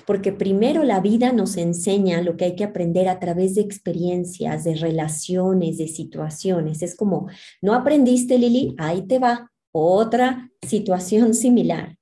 Porque 0.05 0.31
primero 0.31 0.83
la 0.83 1.01
vida 1.01 1.33
nos 1.33 1.57
enseña 1.57 2.21
lo 2.21 2.37
que 2.37 2.45
hay 2.45 2.55
que 2.55 2.63
aprender 2.63 3.09
a 3.09 3.19
través 3.19 3.55
de 3.55 3.61
experiencias, 3.61 4.63
de 4.63 4.75
relaciones, 4.75 5.77
de 5.77 5.87
situaciones. 5.87 6.81
Es 6.81 6.95
como, 6.95 7.27
no 7.61 7.73
aprendiste, 7.73 8.37
Lili, 8.37 8.75
ahí 8.77 9.03
te 9.03 9.19
va 9.19 9.51
otra 9.71 10.51
situación 10.61 11.33
similar. 11.33 11.98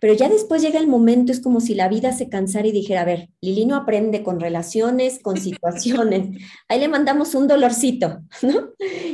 Pero 0.00 0.14
ya 0.14 0.28
después 0.28 0.62
llega 0.62 0.80
el 0.80 0.88
momento, 0.88 1.30
es 1.30 1.40
como 1.40 1.60
si 1.60 1.74
la 1.74 1.88
vida 1.88 2.12
se 2.12 2.28
cansara 2.28 2.66
y 2.66 2.72
dijera, 2.72 3.02
a 3.02 3.04
ver, 3.04 3.28
Lili 3.40 3.66
no 3.66 3.76
aprende 3.76 4.22
con 4.22 4.40
relaciones, 4.40 5.20
con 5.20 5.36
situaciones, 5.36 6.38
ahí 6.68 6.80
le 6.80 6.88
mandamos 6.88 7.34
un 7.34 7.46
dolorcito, 7.46 8.22
¿no? 8.42 8.70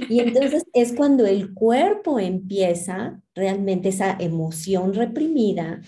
Y 0.08 0.20
entonces 0.20 0.64
es 0.72 0.92
cuando 0.92 1.26
el 1.26 1.52
cuerpo 1.52 2.20
empieza 2.20 3.20
realmente 3.34 3.90
esa 3.90 4.16
emoción 4.18 4.94
reprimida 4.94 5.80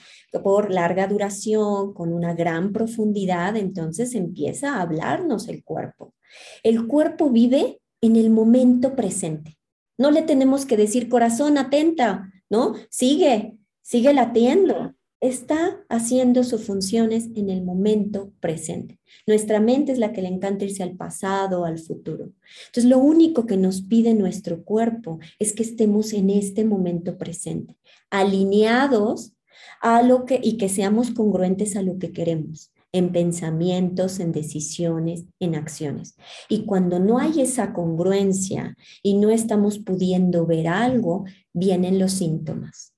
por 0.42 0.70
larga 0.70 1.06
duración, 1.06 1.94
con 1.94 2.12
una 2.12 2.34
gran 2.34 2.72
profundidad, 2.72 3.56
entonces 3.56 4.14
empieza 4.14 4.74
a 4.74 4.82
hablarnos 4.82 5.48
el 5.48 5.64
cuerpo. 5.64 6.14
El 6.62 6.86
cuerpo 6.86 7.30
vive 7.30 7.80
en 8.00 8.16
el 8.16 8.30
momento 8.30 8.94
presente. 8.94 9.58
No 9.96 10.10
le 10.10 10.22
tenemos 10.22 10.66
que 10.66 10.76
decir, 10.76 11.08
corazón, 11.08 11.58
atenta, 11.58 12.32
¿no? 12.48 12.74
Sigue, 12.90 13.57
sigue 13.88 14.12
latiendo, 14.12 14.92
está 15.18 15.82
haciendo 15.88 16.44
sus 16.44 16.66
funciones 16.66 17.30
en 17.34 17.48
el 17.48 17.64
momento 17.64 18.34
presente. 18.38 19.00
Nuestra 19.26 19.60
mente 19.60 19.92
es 19.92 19.98
la 19.98 20.12
que 20.12 20.20
le 20.20 20.28
encanta 20.28 20.66
irse 20.66 20.82
al 20.82 20.94
pasado, 20.94 21.64
al 21.64 21.78
futuro. 21.78 22.32
Entonces, 22.66 22.84
lo 22.84 22.98
único 22.98 23.46
que 23.46 23.56
nos 23.56 23.80
pide 23.80 24.12
nuestro 24.12 24.62
cuerpo 24.62 25.20
es 25.38 25.54
que 25.54 25.62
estemos 25.62 26.12
en 26.12 26.28
este 26.28 26.66
momento 26.66 27.16
presente, 27.16 27.78
alineados 28.10 29.32
a 29.80 30.02
lo 30.02 30.26
que 30.26 30.38
y 30.42 30.58
que 30.58 30.68
seamos 30.68 31.10
congruentes 31.12 31.74
a 31.74 31.80
lo 31.80 31.98
que 31.98 32.12
queremos 32.12 32.74
en 32.92 33.10
pensamientos, 33.10 34.20
en 34.20 34.32
decisiones, 34.32 35.24
en 35.40 35.54
acciones. 35.54 36.14
Y 36.50 36.66
cuando 36.66 36.98
no 36.98 37.18
hay 37.18 37.40
esa 37.40 37.72
congruencia 37.72 38.76
y 39.02 39.16
no 39.16 39.30
estamos 39.30 39.78
pudiendo 39.78 40.44
ver 40.44 40.68
algo, 40.68 41.24
vienen 41.54 41.98
los 41.98 42.12
síntomas 42.12 42.92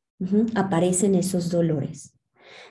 aparecen 0.54 1.14
esos 1.14 1.50
dolores. 1.50 2.12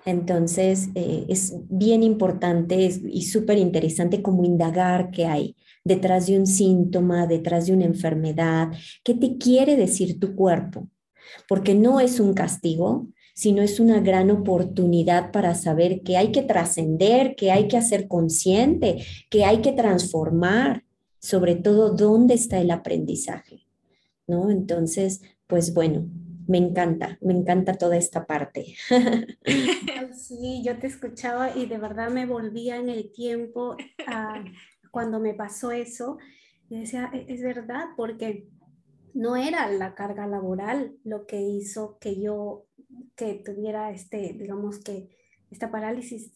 Entonces, 0.05 0.89
eh, 0.95 1.25
es 1.29 1.53
bien 1.69 2.03
importante 2.03 2.89
y 3.03 3.23
súper 3.23 3.57
interesante 3.57 4.21
como 4.21 4.43
indagar 4.43 5.11
qué 5.11 5.25
hay 5.25 5.55
detrás 5.83 6.27
de 6.27 6.37
un 6.37 6.47
síntoma, 6.47 7.27
detrás 7.27 7.67
de 7.67 7.73
una 7.73 7.85
enfermedad, 7.85 8.69
qué 9.03 9.13
te 9.13 9.37
quiere 9.37 9.75
decir 9.75 10.19
tu 10.19 10.35
cuerpo, 10.35 10.87
porque 11.47 11.73
no 11.73 11.99
es 11.99 12.19
un 12.19 12.33
castigo, 12.33 13.07
sino 13.33 13.61
es 13.61 13.79
una 13.79 14.01
gran 14.01 14.31
oportunidad 14.31 15.31
para 15.31 15.55
saber 15.55 16.01
que 16.01 16.17
hay 16.17 16.31
que 16.31 16.41
trascender, 16.41 17.35
que 17.35 17.51
hay 17.51 17.67
que 17.67 17.77
hacer 17.77 18.07
consciente, 18.07 19.05
que 19.29 19.45
hay 19.45 19.61
que 19.61 19.71
transformar, 19.71 20.83
sobre 21.19 21.55
todo 21.55 21.91
dónde 21.91 22.33
está 22.33 22.59
el 22.59 22.71
aprendizaje, 22.71 23.65
¿no? 24.27 24.51
Entonces, 24.51 25.21
pues 25.47 25.73
bueno, 25.73 26.09
me 26.49 26.57
encanta, 26.57 27.19
me 27.21 27.33
encanta 27.33 27.75
toda 27.75 27.95
esta 27.95 28.25
parte. 28.25 28.75
Sí, 30.15 30.63
yo 30.65 30.77
te 30.79 30.87
escuchaba 30.87 31.55
y 31.55 31.65
de 31.67 31.77
verdad 31.77 32.09
me 32.09 32.25
volvía 32.25 32.77
en 32.77 32.89
el 32.89 33.11
tiempo 33.11 33.77
cuando 34.91 35.19
me 35.19 35.33
pasó 35.33 35.71
eso. 35.71 36.17
Decía, 36.69 37.11
e-, 37.13 37.25
es 37.29 37.41
verdad, 37.41 37.85
porque 37.95 38.47
no 39.13 39.35
era 39.35 39.71
la 39.71 39.93
carga 39.93 40.25
laboral 40.27 40.97
lo 41.03 41.25
que 41.25 41.39
hizo 41.41 41.97
que 41.99 42.19
yo 42.19 42.65
que 43.15 43.35
tuviera 43.35 43.91
este, 43.91 44.33
digamos 44.33 44.79
que 44.79 45.09
esta 45.51 45.71
parálisis, 45.71 46.31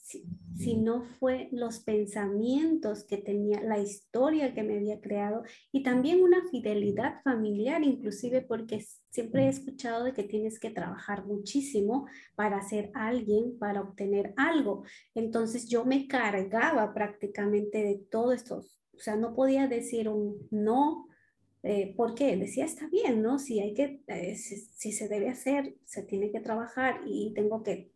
si, 0.55 0.75
no 0.77 1.03
fue 1.03 1.49
los 1.51 1.79
pensamientos 1.79 3.03
que 3.03 3.17
tenía, 3.17 3.61
la 3.61 3.77
historia 3.77 4.53
que 4.53 4.63
me 4.63 4.77
había 4.77 5.01
creado 5.01 5.43
y 5.71 5.83
también 5.83 6.23
una 6.23 6.47
fidelidad 6.49 7.21
familiar, 7.23 7.83
inclusive 7.83 8.41
porque 8.41 8.83
siempre 9.13 9.45
he 9.45 9.49
escuchado 9.49 10.03
de 10.03 10.13
que 10.13 10.23
tienes 10.23 10.59
que 10.59 10.71
trabajar 10.71 11.25
muchísimo 11.25 12.07
para 12.35 12.61
ser 12.63 12.91
alguien, 12.95 13.57
para 13.59 13.81
obtener 13.81 14.33
algo. 14.35 14.83
Entonces 15.13 15.69
yo 15.69 15.85
me 15.85 16.07
cargaba 16.07 16.93
prácticamente 16.93 17.77
de 17.83 17.95
todo 18.09 18.33
esto, 18.33 18.65
o 18.95 18.99
sea, 18.99 19.15
no 19.15 19.33
podía 19.35 19.67
decir 19.67 20.09
un 20.09 20.47
no. 20.51 21.07
Eh, 21.65 21.93
porque 21.95 22.35
decía, 22.35 22.65
está 22.65 22.89
bien, 22.89 23.21
¿no? 23.21 23.39
Si 23.39 23.61
hay 23.61 23.73
que, 23.73 24.01
eh, 24.07 24.35
si 24.35 24.91
se 24.91 25.07
debe 25.07 25.29
hacer, 25.29 25.75
se 25.85 26.03
tiene 26.03 26.29
que 26.29 26.41
trabajar 26.41 26.99
y 27.05 27.31
tengo 27.33 27.63
que 27.63 27.93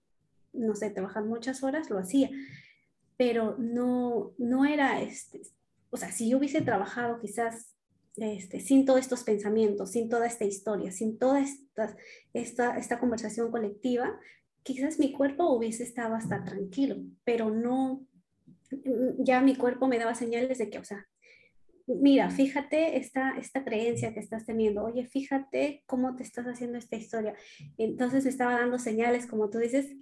no 0.54 0.76
sé, 0.76 0.90
trabajar 0.90 1.24
muchas 1.26 1.64
horas, 1.64 1.90
lo 1.90 2.00
hacía, 2.00 2.30
pero 3.18 3.56
no, 3.58 4.34
no 4.38 4.66
era, 4.66 5.02
este, 5.02 5.42
o 5.90 5.98
sea, 5.98 6.12
si 6.12 6.30
yo 6.30 6.38
hubiese 6.38 6.62
trabajado 6.62 7.20
quizás 7.20 7.67
este, 8.18 8.60
sin 8.60 8.86
todos 8.86 9.00
estos 9.00 9.24
pensamientos, 9.24 9.92
sin 9.92 10.10
toda 10.10 10.28
esta 10.28 10.46
historia, 10.46 10.92
sin 10.92 11.18
toda 11.18 11.40
esta, 11.42 11.96
esta, 12.34 12.78
esta 12.78 13.00
conversación 13.00 13.52
colectiva, 13.52 14.20
quizás 14.64 15.00
mi 15.00 15.12
cuerpo 15.12 15.50
hubiese 15.54 15.84
estado 15.84 16.16
hasta 16.16 16.44
tranquilo, 16.44 16.98
pero 17.24 17.50
no, 17.50 18.06
ya 19.20 19.42
mi 19.42 19.56
cuerpo 19.56 19.88
me 19.88 20.00
daba 20.00 20.16
señales 20.16 20.58
de 20.58 20.70
que, 20.70 20.80
o 20.80 20.84
sea, 20.84 21.08
mira, 21.88 22.30
fíjate 22.30 22.98
esta, 22.98 23.38
esta 23.38 23.64
creencia 23.64 24.14
que 24.14 24.20
estás 24.20 24.46
teniendo, 24.46 24.84
oye, 24.84 25.06
fíjate 25.06 25.84
cómo 25.86 26.16
te 26.16 26.24
estás 26.24 26.46
haciendo 26.46 26.78
esta 26.78 26.98
historia. 26.98 27.34
Entonces 27.78 28.26
me 28.26 28.30
estaba 28.30 28.60
dando 28.60 28.78
señales, 28.78 29.26
como 29.26 29.50
tú 29.50 29.60
dices, 29.60 29.96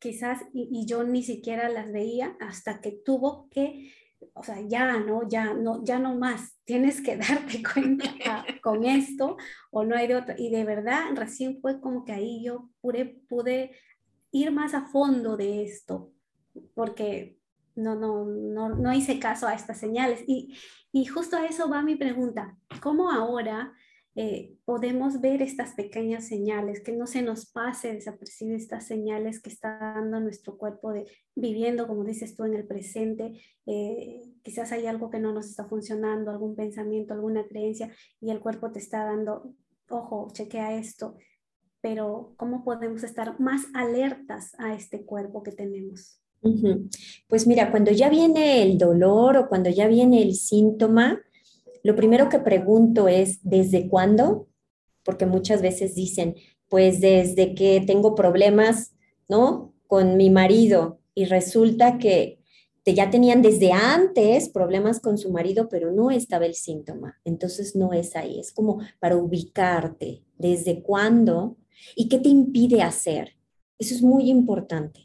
quizás, 0.00 0.40
y, 0.52 0.84
yo 0.86 1.04
ni 1.04 1.22
siquiera 1.22 1.68
las 1.68 1.92
veía 1.92 2.36
hasta 2.40 2.80
que 2.80 2.90
tuvo 2.90 3.48
que, 3.50 3.92
o 4.34 4.42
sea, 4.42 4.60
ya, 4.60 4.98
¿no? 4.98 5.28
Ya 5.28 5.54
no, 5.54 5.84
ya 5.84 5.98
no 5.98 6.14
más, 6.14 6.58
tienes 6.64 7.00
que 7.00 7.16
darte 7.18 7.62
cuenta 7.62 8.04
con 8.62 8.84
esto 8.84 9.36
o 9.70 9.84
no 9.84 9.96
hay 9.96 10.08
de 10.08 10.16
otro. 10.16 10.34
Y 10.36 10.50
de 10.50 10.64
verdad, 10.64 11.02
recién 11.14 11.60
fue 11.60 11.80
como 11.80 12.04
que 12.04 12.12
ahí 12.12 12.44
yo 12.44 12.70
pude, 12.80 13.22
pude 13.28 13.72
ir 14.30 14.50
más 14.50 14.74
a 14.74 14.86
fondo 14.86 15.36
de 15.36 15.64
esto, 15.64 16.12
porque 16.74 17.38
no, 17.74 17.94
no, 17.94 18.24
no, 18.24 18.70
no 18.70 18.92
hice 18.92 19.18
caso 19.18 19.46
a 19.46 19.54
estas 19.54 19.78
señales. 19.78 20.24
Y, 20.26 20.56
y 20.92 21.06
justo 21.06 21.36
a 21.36 21.46
eso 21.46 21.68
va 21.68 21.82
mi 21.82 21.96
pregunta, 21.96 22.56
¿cómo 22.80 23.10
ahora 23.10 23.72
eh, 24.14 24.56
podemos 24.64 25.20
ver 25.20 25.40
estas 25.40 25.74
pequeñas 25.74 26.26
señales, 26.28 26.80
que 26.80 26.92
no 26.92 27.06
se 27.06 27.22
nos 27.22 27.50
pase 27.50 27.94
desapercibir 27.94 28.56
estas 28.56 28.86
señales 28.86 29.40
que 29.40 29.48
está 29.48 29.78
dando 29.78 30.20
nuestro 30.20 30.58
cuerpo 30.58 30.92
de 30.92 31.06
viviendo, 31.34 31.86
como 31.86 32.04
dices 32.04 32.34
tú, 32.34 32.44
en 32.44 32.54
el 32.54 32.66
presente. 32.66 33.40
Eh, 33.66 34.20
quizás 34.42 34.70
hay 34.72 34.86
algo 34.86 35.08
que 35.08 35.18
no 35.18 35.32
nos 35.32 35.46
está 35.46 35.64
funcionando, 35.64 36.30
algún 36.30 36.54
pensamiento, 36.54 37.14
alguna 37.14 37.46
creencia, 37.46 37.90
y 38.20 38.30
el 38.30 38.40
cuerpo 38.40 38.70
te 38.70 38.80
está 38.80 39.04
dando, 39.04 39.54
ojo, 39.88 40.28
chequea 40.32 40.76
esto, 40.76 41.16
pero 41.80 42.34
¿cómo 42.36 42.64
podemos 42.64 43.02
estar 43.02 43.40
más 43.40 43.66
alertas 43.74 44.54
a 44.58 44.74
este 44.74 45.04
cuerpo 45.04 45.42
que 45.42 45.52
tenemos? 45.52 46.20
Pues 47.28 47.46
mira, 47.46 47.70
cuando 47.70 47.92
ya 47.92 48.08
viene 48.08 48.62
el 48.62 48.76
dolor 48.76 49.36
o 49.36 49.48
cuando 49.48 49.70
ya 49.70 49.86
viene 49.86 50.22
el 50.22 50.34
síntoma, 50.34 51.20
lo 51.82 51.96
primero 51.96 52.28
que 52.28 52.38
pregunto 52.38 53.08
es, 53.08 53.40
¿desde 53.42 53.88
cuándo? 53.88 54.48
Porque 55.04 55.26
muchas 55.26 55.62
veces 55.62 55.94
dicen, 55.94 56.36
pues 56.68 57.00
desde 57.00 57.54
que 57.54 57.82
tengo 57.86 58.14
problemas, 58.14 58.94
¿no? 59.28 59.74
Con 59.86 60.16
mi 60.16 60.30
marido 60.30 61.00
y 61.14 61.26
resulta 61.26 61.98
que 61.98 62.38
ya 62.84 63.10
tenían 63.10 63.42
desde 63.42 63.72
antes 63.72 64.48
problemas 64.48 64.98
con 65.00 65.18
su 65.18 65.30
marido, 65.30 65.68
pero 65.68 65.92
no 65.92 66.10
estaba 66.10 66.46
el 66.46 66.54
síntoma. 66.54 67.20
Entonces 67.24 67.76
no 67.76 67.92
es 67.92 68.16
ahí, 68.16 68.40
es 68.40 68.52
como 68.52 68.80
para 68.98 69.16
ubicarte, 69.16 70.24
desde 70.38 70.82
cuándo 70.82 71.56
y 71.94 72.08
qué 72.08 72.18
te 72.18 72.28
impide 72.28 72.82
hacer. 72.82 73.36
Eso 73.78 73.94
es 73.94 74.02
muy 74.02 74.30
importante. 74.30 75.00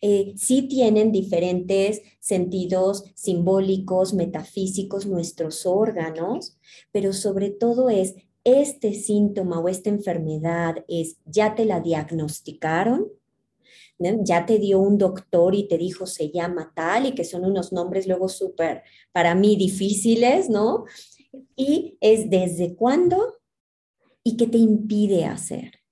Eh, 0.00 0.34
sí 0.36 0.62
tienen 0.68 1.12
diferentes 1.12 2.02
sentidos 2.20 3.04
simbólicos, 3.14 4.14
metafísicos, 4.14 5.06
nuestros 5.06 5.66
órganos, 5.66 6.58
pero 6.92 7.12
sobre 7.12 7.50
todo 7.50 7.90
es 7.90 8.14
este 8.44 8.92
síntoma 8.94 9.58
o 9.58 9.68
esta 9.68 9.90
enfermedad 9.90 10.84
es, 10.88 11.18
ya 11.24 11.54
te 11.54 11.64
la 11.64 11.80
diagnosticaron, 11.80 13.08
ya 13.98 14.44
te 14.44 14.58
dio 14.58 14.80
un 14.80 14.98
doctor 14.98 15.54
y 15.54 15.68
te 15.68 15.78
dijo 15.78 16.06
se 16.06 16.30
llama 16.30 16.72
tal 16.74 17.06
y 17.06 17.14
que 17.14 17.24
son 17.24 17.44
unos 17.44 17.72
nombres 17.72 18.06
luego 18.06 18.28
súper 18.28 18.82
para 19.12 19.34
mí 19.34 19.56
difíciles, 19.56 20.50
¿no? 20.50 20.84
Y 21.56 21.96
es 22.00 22.28
desde 22.28 22.74
cuándo 22.74 23.38
y 24.22 24.36
qué 24.36 24.46
te 24.46 24.58
impide 24.58 25.24
hacer. 25.24 25.83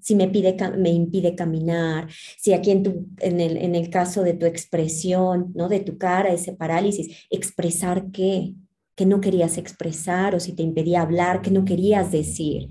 Si 0.00 0.14
me, 0.14 0.28
pide, 0.28 0.56
impide 0.84 1.34
caminar, 1.34 2.08
si 2.38 2.52
aquí 2.52 2.70
en, 2.70 2.82
tu, 2.82 3.06
en 3.20 3.74
el 3.74 3.90
caso 3.90 4.22
de 4.22 4.34
tu 4.34 4.46
expresión, 4.46 5.52
¿no? 5.54 5.68
de 5.68 5.80
tu 5.80 5.98
cara, 5.98 6.32
ese 6.32 6.52
parálisis, 6.52 7.26
expresar 7.30 8.10
qué, 8.10 8.54
que 8.94 9.06
no 9.06 9.20
querías 9.20 9.58
expresar 9.58 10.34
o 10.34 10.40
si 10.40 10.52
te 10.52 10.62
impedía 10.62 11.02
hablar, 11.02 11.42
que 11.42 11.50
no 11.50 11.64
querías 11.64 12.12
decir, 12.12 12.70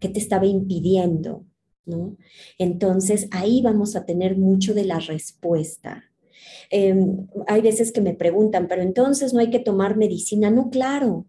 que 0.00 0.08
te 0.08 0.18
estaba 0.18 0.46
impidiendo. 0.46 1.44
¿no? 1.84 2.16
Entonces 2.58 3.28
ahí 3.30 3.62
vamos 3.62 3.96
a 3.96 4.04
tener 4.04 4.36
mucho 4.36 4.74
de 4.74 4.84
la 4.84 4.98
respuesta. 4.98 6.04
Em, 6.70 7.26
hay 7.46 7.62
veces 7.62 7.92
que 7.92 8.00
me 8.00 8.14
preguntan, 8.14 8.68
pero 8.68 8.82
entonces 8.82 9.32
no 9.32 9.40
hay 9.40 9.50
que 9.50 9.58
tomar 9.58 9.96
medicina. 9.96 10.50
No, 10.50 10.70
claro, 10.70 11.26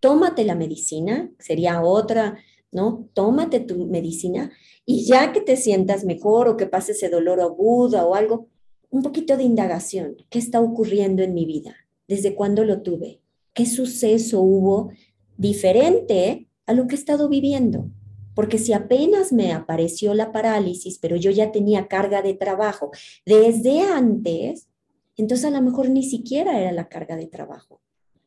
tómate 0.00 0.44
la 0.44 0.54
medicina, 0.54 1.30
sería 1.38 1.82
otra 1.82 2.38
¿no? 2.72 3.08
Tómate 3.14 3.60
tu 3.60 3.86
medicina 3.86 4.52
y 4.84 5.04
ya 5.04 5.32
que 5.32 5.40
te 5.40 5.56
sientas 5.56 6.04
mejor 6.04 6.48
o 6.48 6.56
que 6.56 6.66
pase 6.66 6.92
ese 6.92 7.08
dolor 7.08 7.40
agudo 7.40 8.08
o 8.08 8.14
algo, 8.14 8.48
un 8.90 9.02
poquito 9.02 9.36
de 9.36 9.44
indagación. 9.44 10.16
¿Qué 10.30 10.38
está 10.38 10.60
ocurriendo 10.60 11.22
en 11.22 11.34
mi 11.34 11.44
vida? 11.44 11.74
¿Desde 12.06 12.34
cuándo 12.34 12.64
lo 12.64 12.82
tuve? 12.82 13.20
¿Qué 13.54 13.66
suceso 13.66 14.40
hubo 14.40 14.90
diferente 15.36 16.48
a 16.66 16.72
lo 16.72 16.86
que 16.86 16.94
he 16.94 16.98
estado 16.98 17.28
viviendo? 17.28 17.90
Porque 18.34 18.58
si 18.58 18.72
apenas 18.72 19.32
me 19.32 19.52
apareció 19.52 20.14
la 20.14 20.32
parálisis, 20.32 20.98
pero 20.98 21.16
yo 21.16 21.30
ya 21.30 21.50
tenía 21.50 21.88
carga 21.88 22.22
de 22.22 22.34
trabajo 22.34 22.92
desde 23.26 23.80
antes, 23.82 24.68
entonces 25.16 25.46
a 25.46 25.50
lo 25.50 25.60
mejor 25.60 25.90
ni 25.90 26.04
siquiera 26.04 26.60
era 26.60 26.72
la 26.72 26.88
carga 26.88 27.16
de 27.16 27.26
trabajo. 27.26 27.80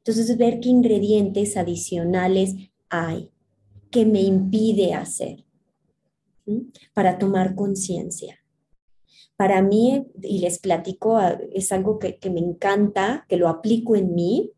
Entonces, 0.04 0.36
ver 0.38 0.60
qué 0.60 0.70
ingredientes 0.70 1.58
adicionales 1.58 2.56
hay 2.90 3.30
que 3.92 4.06
me 4.06 4.22
impide 4.22 4.94
hacer 4.94 5.46
para 6.94 7.18
tomar 7.18 7.56
conciencia. 7.56 8.38
Para 9.36 9.62
mí, 9.62 10.06
y 10.22 10.40
les 10.40 10.60
platico, 10.60 11.20
es 11.54 11.72
algo 11.72 12.00
que, 12.00 12.18
me 12.30 12.40
encanta, 12.40 13.26
que 13.28 13.38
lo 13.38 13.48
aplico 13.48 13.96
en 13.96 14.14
mí. 14.14 14.52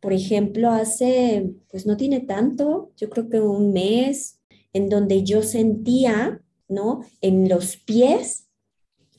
Por 0.00 0.12
ejemplo, 0.12 0.70
hace, 0.70 1.52
pues 1.68 1.86
no 1.86 1.96
tiene 1.96 2.20
tanto, 2.20 2.90
yo 2.96 3.08
creo 3.08 3.28
que 3.28 3.40
un 3.40 3.72
mes, 3.72 4.40
en 4.72 4.88
donde 4.88 5.22
yo 5.24 5.42
sentía, 5.42 6.42
¿no? 6.68 7.00
En 7.22 7.48
los 7.48 7.76
pies, 7.78 8.48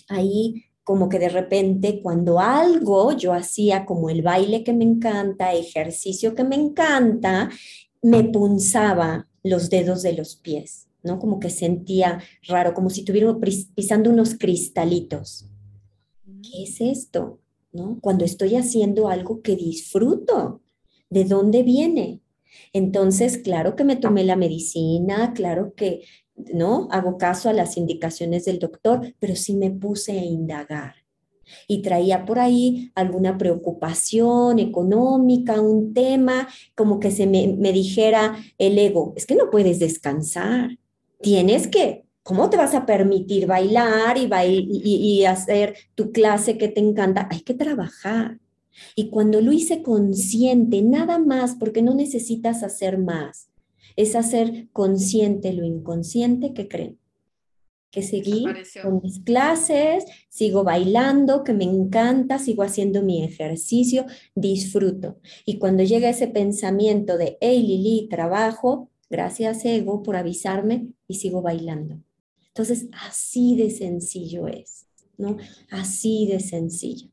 ahí 0.07 0.65
como 0.83 1.09
que 1.09 1.19
de 1.19 1.29
repente 1.29 2.01
cuando 2.01 2.39
algo 2.39 3.11
yo 3.11 3.33
hacía 3.33 3.85
como 3.85 4.09
el 4.09 4.21
baile 4.21 4.63
que 4.63 4.71
me 4.71 4.85
encanta, 4.85 5.53
ejercicio 5.53 6.33
que 6.33 6.43
me 6.43 6.55
encanta, 6.55 7.49
me 8.01 8.23
punzaba 8.23 9.27
los 9.49 9.69
dedos 9.69 10.01
de 10.03 10.13
los 10.13 10.35
pies, 10.35 10.87
¿no? 11.03 11.19
Como 11.19 11.39
que 11.39 11.49
sentía 11.49 12.21
raro, 12.43 12.73
como 12.73 12.89
si 12.89 13.01
estuviera 13.01 13.35
pisando 13.75 14.09
unos 14.09 14.35
cristalitos. 14.35 15.49
¿Qué 16.41 16.63
es 16.63 16.81
esto? 16.81 17.39
¿No? 17.71 17.99
Cuando 18.01 18.25
estoy 18.25 18.55
haciendo 18.55 19.07
algo 19.09 19.41
que 19.41 19.55
disfruto, 19.55 20.61
¿de 21.09 21.25
dónde 21.25 21.63
viene? 21.63 22.21
Entonces, 22.73 23.37
claro 23.37 23.75
que 23.75 23.83
me 23.83 23.97
tomé 23.97 24.23
la 24.23 24.35
medicina, 24.35 25.33
claro 25.33 25.73
que 25.75 26.03
¿no? 26.53 26.87
Hago 26.91 27.17
caso 27.17 27.49
a 27.49 27.53
las 27.53 27.77
indicaciones 27.77 28.45
del 28.45 28.59
doctor, 28.59 29.13
pero 29.19 29.35
sí 29.35 29.55
me 29.55 29.71
puse 29.71 30.19
a 30.19 30.23
indagar. 30.23 30.95
Y 31.67 31.81
traía 31.81 32.25
por 32.25 32.39
ahí 32.39 32.91
alguna 32.95 33.37
preocupación 33.37 34.59
económica, 34.59 35.61
un 35.61 35.93
tema, 35.93 36.47
como 36.75 36.99
que 36.99 37.11
se 37.11 37.27
me, 37.27 37.55
me 37.57 37.71
dijera 37.71 38.37
el 38.57 38.77
ego, 38.77 39.13
es 39.15 39.25
que 39.25 39.35
no 39.35 39.49
puedes 39.49 39.79
descansar, 39.79 40.77
tienes 41.21 41.67
que 41.67 42.07
¿Cómo 42.27 42.49
te 42.49 42.57
vas 42.57 42.75
a 42.75 42.85
permitir 42.85 43.47
bailar 43.47 44.17
y, 44.17 44.27
y, 44.83 45.23
hacer 45.23 45.75
tu 45.95 46.11
clase 46.11 46.57
que 46.57 46.67
te 46.67 46.81
encanta? 46.81 47.29
Hay 47.31 47.39
que 47.39 47.53
trabajar. 47.53 48.37
Y 48.95 49.09
cuando 49.09 49.39
lo 49.39 49.53
hice 49.53 49.81
consciente, 49.81 50.81
nada 50.81 51.19
más, 51.19 51.55
porque 51.55 51.81
no 51.81 51.93
necesitas 51.93 52.63
hacer 52.63 52.97
más, 52.97 53.47
es 53.95 54.13
hacer 54.13 54.67
consciente 54.73 55.53
lo 55.53 55.63
inconsciente 55.63 56.53
que 56.53 56.67
creen. 56.67 56.99
Que 57.91 58.03
seguí 58.03 58.45
con 58.83 59.01
mis 59.01 59.19
clases, 59.19 60.05
sigo 60.29 60.63
bailando, 60.63 61.43
que 61.43 61.53
me 61.53 61.63
encanta, 61.63 62.37
sigo 62.37 62.63
haciendo 62.63 63.01
mi 63.01 63.23
ejercicio, 63.23 64.05
disfruto. 64.35 65.19
Y 65.45 65.57
cuando 65.57 65.83
llega 65.83 66.09
ese 66.09 66.27
pensamiento 66.27 67.17
de, 67.17 67.37
hey 67.41 67.61
Lili, 67.61 68.07
trabajo, 68.09 68.89
gracias 69.09 69.63
ego 69.65 70.03
por 70.03 70.15
avisarme 70.15 70.87
y 71.07 71.15
sigo 71.15 71.41
bailando. 71.41 72.01
Entonces, 72.47 72.87
así 73.07 73.55
de 73.55 73.69
sencillo 73.69 74.47
es, 74.47 74.87
¿no? 75.17 75.37
Así 75.69 76.27
de 76.27 76.39
sencillo. 76.39 77.09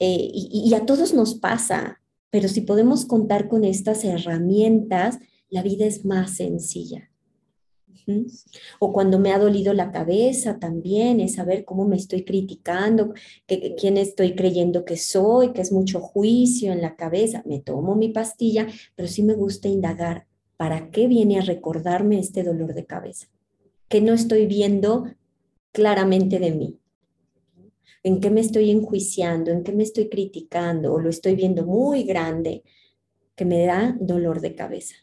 Eh, 0.00 0.30
y, 0.32 0.72
a 0.74 0.86
todos 0.86 1.14
nos 1.14 1.34
pasa, 1.34 2.00
pero 2.30 2.48
si 2.48 2.62
podemos 2.62 3.04
contar 3.04 3.48
con 3.48 3.64
estas 3.64 4.02
herramientas, 4.04 5.18
la 5.50 5.62
vida 5.62 5.84
es 5.84 6.04
más 6.04 6.36
sencilla. 6.36 7.09
O 8.78 8.92
cuando 8.92 9.18
me 9.18 9.32
ha 9.32 9.38
dolido 9.38 9.72
la 9.74 9.90
cabeza 9.90 10.58
también, 10.58 11.20
es 11.20 11.34
saber 11.34 11.64
cómo 11.64 11.86
me 11.86 11.96
estoy 11.96 12.24
criticando, 12.24 13.12
que, 13.46 13.74
quién 13.76 13.96
estoy 13.96 14.34
creyendo 14.34 14.84
que 14.84 14.96
soy, 14.96 15.52
que 15.52 15.60
es 15.60 15.72
mucho 15.72 16.00
juicio 16.00 16.72
en 16.72 16.82
la 16.82 16.96
cabeza. 16.96 17.42
Me 17.46 17.60
tomo 17.60 17.94
mi 17.94 18.08
pastilla, 18.08 18.66
pero 18.94 19.08
sí 19.08 19.22
me 19.22 19.34
gusta 19.34 19.68
indagar, 19.68 20.26
¿para 20.56 20.90
qué 20.90 21.06
viene 21.06 21.38
a 21.38 21.42
recordarme 21.42 22.18
este 22.18 22.42
dolor 22.42 22.74
de 22.74 22.86
cabeza? 22.86 23.28
que 23.90 24.00
no 24.00 24.14
estoy 24.14 24.46
viendo 24.46 25.04
claramente 25.72 26.38
de 26.38 26.52
mí. 26.52 26.78
¿En 28.04 28.20
qué 28.20 28.30
me 28.30 28.40
estoy 28.40 28.70
enjuiciando? 28.70 29.50
¿En 29.50 29.64
qué 29.64 29.72
me 29.72 29.82
estoy 29.82 30.08
criticando? 30.08 30.94
¿O 30.94 31.00
lo 31.00 31.10
estoy 31.10 31.34
viendo 31.34 31.66
muy 31.66 32.04
grande 32.04 32.62
que 33.34 33.44
me 33.44 33.66
da 33.66 33.96
dolor 34.00 34.40
de 34.40 34.54
cabeza? 34.54 34.94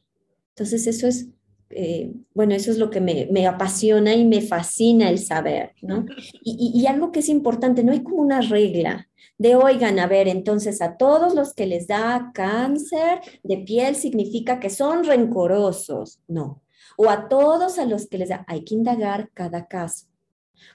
Entonces 0.55 0.87
eso 0.87 1.05
es, 1.05 1.27
eh, 1.69 2.13
bueno, 2.33 2.53
eso 2.55 2.71
es 2.71 2.77
lo 2.77 2.89
que 2.89 3.01
me, 3.01 3.47
apasiona 3.47 4.13
y 4.15 4.25
me 4.25 4.41
fascina 4.41 5.09
el 5.09 5.19
saber, 5.19 5.73
¿no? 5.81 6.05
Y, 6.43 6.71
y 6.73 6.87
algo 6.87 7.11
que 7.11 7.19
es 7.19 7.29
importante, 7.29 7.83
no 7.83 7.91
hay 7.91 8.03
como 8.03 8.17
una 8.17 8.41
regla 8.41 9.07
de, 9.37 9.55
oigan, 9.55 9.99
a 9.99 10.07
ver, 10.07 10.27
entonces 10.27 10.81
a 10.81 10.97
todos 10.97 11.35
los 11.35 11.53
que 11.53 11.67
les 11.67 11.87
da 11.87 12.31
cáncer 12.33 13.19
de 13.43 13.57
piel 13.57 13.95
significa 13.95 14.59
que 14.59 14.69
son 14.69 15.03
rencorosos. 15.03 16.19
No, 16.27 16.63
o 16.97 17.09
a 17.09 17.29
todos 17.29 17.77
a 17.77 17.85
los 17.85 18.07
que 18.07 18.17
les 18.17 18.29
da, 18.29 18.43
hay 18.47 18.63
que 18.63 18.75
indagar 18.75 19.29
cada 19.33 19.67
caso, 19.67 20.07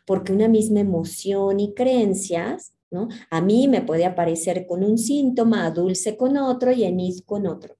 porque 0.06 0.32
una 0.32 0.48
misma 0.48 0.80
emoción 0.80 1.58
y 1.60 1.74
creencias, 1.74 2.72
¿no? 2.90 3.08
A 3.30 3.40
mí 3.40 3.66
me 3.68 3.82
puede 3.82 4.04
aparecer 4.04 4.66
con 4.66 4.84
un 4.84 4.96
síntoma, 4.98 5.66
a 5.66 5.70
Dulce 5.70 6.16
con 6.16 6.36
otro 6.36 6.72
y 6.72 6.84
a 6.84 6.88
Enid 6.88 7.20
con 7.26 7.46
otro. 7.46 7.76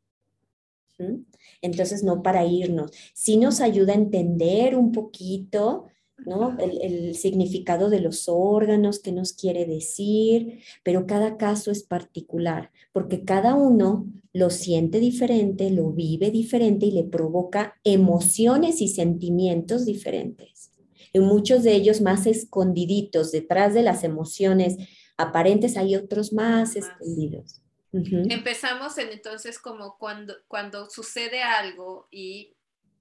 Entonces, 1.63 2.03
no 2.03 2.23
para 2.23 2.45
irnos, 2.45 2.91
sí 3.15 3.37
nos 3.39 3.61
ayuda 3.61 3.93
a 3.93 3.97
entender 3.97 4.77
un 4.77 4.93
poquito 4.93 5.87
¿no? 6.27 6.57
El, 6.59 7.15
significado 7.15 7.91
de 7.91 8.01
los 8.01 8.29
órganos, 8.29 9.01
qué 9.01 9.13
nos 9.13 9.33
quiere 9.33 9.67
decir, 9.67 10.61
pero 10.85 11.07
cada 11.07 11.37
caso 11.37 11.71
es 11.71 11.83
particular, 11.83 12.71
porque 12.93 13.25
cada 13.25 13.55
uno 13.55 14.07
lo 14.33 14.51
siente 14.51 15.01
diferente, 15.01 15.71
lo 15.71 15.91
vive 15.91 16.31
diferente 16.31 16.87
y 16.87 16.93
le 16.93 17.05
provoca 17.05 17.79
emociones 17.85 18.81
y 18.81 18.89
sentimientos 18.89 19.85
diferentes. 19.85 20.71
En 21.13 21.25
muchos 21.25 21.63
de 21.63 21.75
ellos 21.75 22.01
más 22.01 22.27
escondiditos, 22.27 23.33
detrás 23.33 23.75
de 23.75 23.83
las 23.83 24.05
emociones 24.05 24.77
aparentes 25.19 25.77
hay 25.77 25.97
otros 25.97 26.33
más, 26.33 26.77
escondidos. 26.77 27.62
Empezamos 27.93 28.97
entonces 28.97 29.59
como 29.59 29.99
cuando, 29.99 30.35
cuando 30.49 30.89
sucede 30.89 31.43
algo 31.43 32.09
y, 32.11 32.55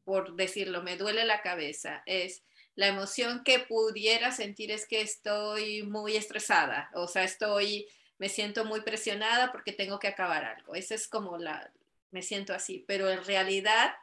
por 0.04 0.36
decirlo, 0.36 0.84
me 0.84 0.98
duele 0.98 1.26
la 1.26 1.42
cabeza, 1.42 2.04
es 2.06 2.44
la 2.76 2.88
emoción 2.88 3.44
que 3.44 3.60
pudiera 3.60 4.32
sentir 4.32 4.72
es 4.72 4.86
que 4.88 5.02
estoy 5.02 5.84
muy 5.84 6.16
estresada, 6.16 6.90
o 6.94 7.08
sea, 7.08 7.24
estoy, 7.24 7.88
me 8.18 8.30
siento 8.30 8.66
muy 8.66 8.82
presionada 8.82 9.52
porque 9.52 9.72
tengo 9.74 10.00
que 10.00 10.08
acabar 10.08 10.44
algo. 10.44 10.76
Esa 10.76 10.96
es 10.96 11.08
como 11.08 11.38
la, 11.38 11.72
me 12.12 12.22
siento 12.22 12.54
así, 12.54 12.84
pero 12.88 13.10
en 13.10 13.24
realidad 13.24 13.94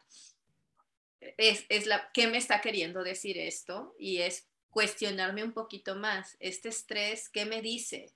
es, 1.21 1.65
es 1.69 1.87
la, 1.87 2.11
¿qué 2.13 2.27
me 2.27 2.39
está 2.39 2.61
queriendo 2.61 3.03
decir 3.03 3.39
esto? 3.39 3.95
Y 3.99 4.19
es 4.19 4.47
cuestionarme 4.71 5.43
un 5.43 5.53
poquito 5.53 5.97
más, 5.97 6.37
este 6.41 6.69
estrés, 6.69 7.29
¿qué 7.29 7.47
me 7.47 7.63
dice? 7.63 8.13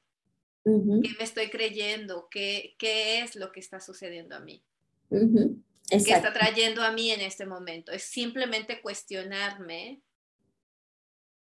¿Qué 0.64 1.10
me 1.18 1.24
estoy 1.24 1.50
creyendo? 1.50 2.28
¿Qué, 2.30 2.74
¿Qué, 2.78 3.20
es 3.20 3.34
lo 3.36 3.50
que 3.50 3.60
está 3.60 3.80
sucediendo 3.80 4.36
a 4.36 4.40
mí? 4.40 4.64
¿Qué 5.10 5.96
está 5.98 6.32
trayendo 6.32 6.82
a 6.82 6.92
mí 6.92 7.10
en 7.10 7.20
este 7.20 7.46
momento? 7.46 7.92
Es 7.92 8.04
simplemente 8.04 8.80
cuestionarme 8.80 10.02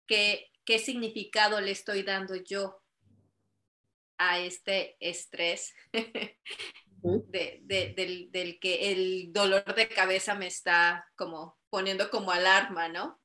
qué, 0.07 0.45
significado 0.79 1.59
le 1.59 1.71
estoy 1.71 2.03
dando 2.03 2.35
yo 2.35 2.81
a 4.17 4.39
este 4.39 4.97
estrés 4.99 5.73
del, 7.01 8.59
que 8.59 8.91
el 8.91 9.33
dolor 9.33 9.75
de 9.75 9.89
cabeza 9.89 10.35
me 10.35 10.47
está 10.47 11.07
como 11.15 11.57
poniendo 11.69 12.09
como 12.09 12.31
alarma, 12.31 12.87
¿no? 12.87 13.19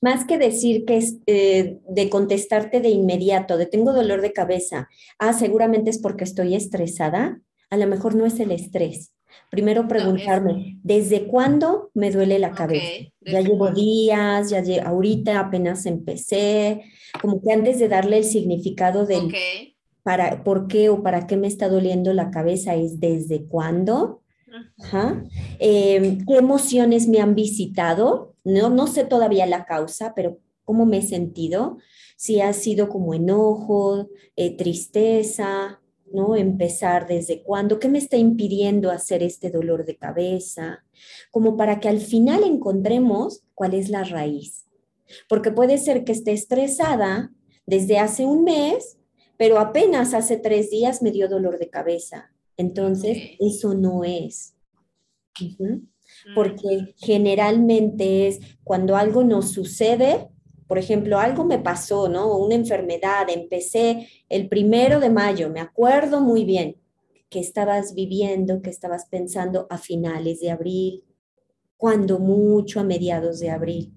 Más 0.00 0.24
que 0.24 0.38
decir 0.38 0.84
que 0.84 0.98
es 0.98 1.18
eh, 1.26 1.78
de 1.88 2.10
contestarte 2.10 2.80
de 2.80 2.90
inmediato, 2.90 3.56
de 3.56 3.66
tengo 3.66 3.92
dolor 3.92 4.20
de 4.20 4.32
cabeza, 4.32 4.88
ah, 5.18 5.32
seguramente 5.32 5.90
es 5.90 5.98
porque 5.98 6.24
estoy 6.24 6.54
estresada, 6.54 7.40
a 7.70 7.76
lo 7.76 7.86
mejor 7.86 8.14
no 8.14 8.26
es 8.26 8.38
el 8.38 8.52
estrés, 8.52 9.12
Primero 9.50 9.86
preguntarme, 9.86 10.78
¿desde 10.82 11.26
cuándo 11.26 11.90
me 11.94 12.10
duele 12.10 12.38
la 12.38 12.52
cabeza? 12.52 12.86
ya 13.20 13.40
llevo 13.40 13.70
días, 13.70 14.50
ya 14.50 14.62
ahorita 14.84 15.38
apenas 15.38 15.86
empecé, 15.86 16.82
como 17.20 17.40
que 17.40 17.52
antes 17.52 17.78
de 17.78 17.88
darle 17.88 18.18
el 18.18 18.24
significado 18.24 19.06
del 19.06 19.32
para 20.02 20.44
por 20.44 20.68
qué 20.68 20.88
o 20.88 21.02
para 21.02 21.26
qué 21.26 21.36
me 21.36 21.48
está 21.48 21.68
doliendo 21.68 22.12
la 22.12 22.30
cabeza 22.30 22.74
es 22.74 23.00
desde 23.00 23.44
cuándo. 23.46 24.22
Em, 25.58 26.24
¿Qué 26.24 26.36
emociones 26.36 27.08
me 27.08 27.20
han 27.20 27.34
visitado? 27.34 28.35
No, 28.46 28.70
no 28.70 28.86
sé 28.86 29.04
todavía 29.04 29.44
la 29.44 29.64
causa, 29.64 30.14
pero 30.14 30.38
cómo 30.62 30.86
me 30.86 30.98
he 30.98 31.02
sentido. 31.02 31.78
Si 32.16 32.40
ha 32.40 32.52
sido 32.52 32.88
como 32.88 33.12
enojo, 33.12 34.08
eh, 34.36 34.56
tristeza, 34.56 35.82
¿no? 36.12 36.36
Empezar 36.36 37.08
desde 37.08 37.42
cuándo, 37.42 37.80
qué 37.80 37.88
me 37.88 37.98
está 37.98 38.16
impidiendo 38.16 38.92
hacer 38.92 39.24
este 39.24 39.50
dolor 39.50 39.84
de 39.84 39.96
cabeza, 39.96 40.84
como 41.32 41.56
para 41.56 41.80
que 41.80 41.88
al 41.88 41.98
final 41.98 42.44
encontremos 42.44 43.42
cuál 43.54 43.74
es 43.74 43.88
la 43.88 44.04
raíz. 44.04 44.66
Porque 45.28 45.50
puede 45.50 45.76
ser 45.76 46.04
que 46.04 46.12
esté 46.12 46.30
estresada 46.30 47.32
desde 47.66 47.98
hace 47.98 48.24
un 48.24 48.44
mes, 48.44 48.96
pero 49.36 49.58
apenas 49.58 50.14
hace 50.14 50.36
tres 50.36 50.70
días 50.70 51.02
me 51.02 51.10
dio 51.10 51.28
dolor 51.28 51.58
de 51.58 51.68
cabeza. 51.68 52.32
Entonces, 52.56 53.18
eso 53.40 53.74
no 53.74 54.04
es. 54.04 54.54
Porque 56.34 56.94
generalmente 56.96 58.26
es 58.26 58.40
cuando 58.64 58.96
algo 58.96 59.22
nos 59.22 59.52
sucede, 59.52 60.28
por 60.66 60.78
ejemplo, 60.78 61.18
algo 61.18 61.44
me 61.44 61.58
pasó, 61.58 62.08
¿no? 62.08 62.36
Una 62.36 62.56
enfermedad, 62.56 63.28
empecé 63.30 64.08
el 64.28 64.48
primero 64.48 64.98
de 64.98 65.10
mayo, 65.10 65.50
me 65.50 65.60
acuerdo 65.60 66.20
muy 66.20 66.44
bien 66.44 66.76
que 67.28 67.40
estabas 67.40 67.94
viviendo, 67.94 68.62
que 68.62 68.70
estabas 68.70 69.06
pensando 69.06 69.66
a 69.70 69.78
finales 69.78 70.40
de 70.40 70.50
abril, 70.50 71.04
cuando 71.76 72.18
mucho 72.18 72.80
a 72.80 72.84
mediados 72.84 73.38
de 73.40 73.50
abril. 73.50 73.92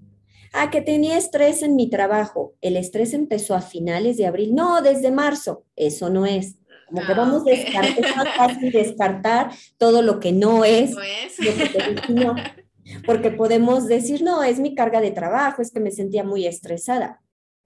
Ah, 0.51 0.71
que 0.71 0.81
tenía 0.81 1.17
estrés 1.17 1.61
en 1.61 1.75
mi 1.75 1.89
trabajo. 1.89 2.55
El 2.61 2.75
estrés 2.75 3.13
empezó 3.13 3.55
a 3.55 3.61
finales 3.61 4.17
de 4.17 4.25
abril. 4.25 4.55
No, 4.55 4.81
desde 4.81 5.11
marzo. 5.11 5.63
Eso 5.75 6.09
no 6.09 6.25
es. 6.25 6.55
Como 6.89 7.05
que 7.05 7.11
ah, 7.11 7.15
vamos 7.15 7.41
a 7.43 7.51
descartar, 7.51 8.51
es 8.63 8.73
descartar 8.73 9.51
todo 9.77 10.01
lo 10.01 10.19
que 10.19 10.31
no 10.31 10.65
es. 10.65 10.91
No 10.91 11.01
es. 11.01 11.37
Porque 13.05 13.29
podemos 13.29 13.87
decir, 13.87 14.23
no, 14.23 14.43
es 14.43 14.59
mi 14.59 14.73
carga 14.73 14.99
de 14.99 15.11
trabajo, 15.11 15.61
es 15.61 15.71
que 15.71 15.79
me 15.79 15.91
sentía 15.91 16.23
muy 16.23 16.47
estresada. 16.47 17.21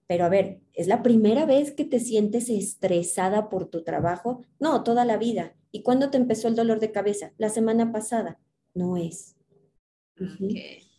Pero 0.07 0.25
a 0.25 0.29
ver, 0.29 0.59
¿es 0.73 0.87
la 0.87 1.01
primera 1.01 1.45
vez 1.45 1.71
que 1.71 1.85
te 1.85 1.99
sientes 1.99 2.49
estresada 2.49 3.49
por 3.49 3.69
tu 3.69 3.83
trabajo? 3.83 4.41
No, 4.59 4.83
toda 4.83 5.05
la 5.05 5.17
vida. 5.17 5.55
¿Y 5.71 5.81
cuándo 5.81 6.09
te 6.09 6.17
empezó 6.17 6.47
el 6.47 6.55
dolor 6.55 6.79
de 6.79 6.91
cabeza? 6.91 7.31
La 7.37 7.49
semana 7.49 7.91
pasada. 7.91 8.39
No 8.73 8.97
es. 8.97 9.35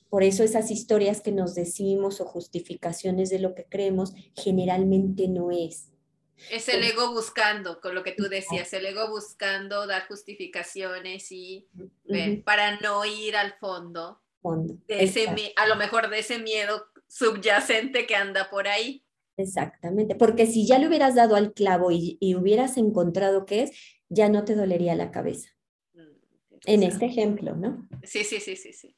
por 0.08 0.22
eso 0.22 0.42
esas 0.42 0.70
historias 0.70 1.20
que 1.20 1.32
nos 1.32 1.54
decimos 1.54 2.20
o 2.20 2.24
justificaciones 2.24 3.30
de 3.30 3.40
lo 3.40 3.54
que 3.54 3.66
creemos 3.66 4.14
generalmente 4.34 5.28
no 5.28 5.50
es. 5.50 5.93
Es 6.50 6.68
el 6.68 6.82
ego 6.82 7.12
buscando, 7.12 7.80
con 7.80 7.94
lo 7.94 8.02
que 8.02 8.12
tú 8.12 8.24
decías, 8.24 8.72
el 8.72 8.86
ego 8.86 9.08
buscando 9.08 9.86
dar 9.86 10.06
justificaciones 10.08 11.30
y 11.30 11.68
para 12.44 12.78
no 12.80 13.04
ir 13.04 13.36
al 13.36 13.54
fondo, 13.54 14.20
De 14.86 15.04
ese, 15.04 15.54
a 15.56 15.66
lo 15.66 15.76
mejor 15.76 16.10
de 16.10 16.18
ese 16.18 16.38
miedo 16.38 16.86
subyacente 17.08 18.06
que 18.06 18.16
anda 18.16 18.50
por 18.50 18.68
ahí. 18.68 19.04
Exactamente, 19.36 20.14
porque 20.14 20.46
si 20.46 20.66
ya 20.66 20.78
le 20.78 20.88
hubieras 20.88 21.14
dado 21.14 21.34
al 21.34 21.52
clavo 21.54 21.90
y, 21.90 22.18
hubieras 22.36 22.76
encontrado 22.76 23.46
qué 23.46 23.62
es, 23.62 23.72
ya 24.08 24.28
no 24.28 24.44
te 24.44 24.54
dolería 24.54 24.94
la 24.94 25.10
cabeza. 25.10 25.50
Mm, 25.94 26.00
en 26.66 26.82
este 26.82 27.06
ejemplo, 27.06 27.56
¿no? 27.56 27.88
Sí, 28.04 28.22
sí, 28.22 28.38
sí, 28.40 28.56
sí, 28.56 28.72
sí. 28.72 28.96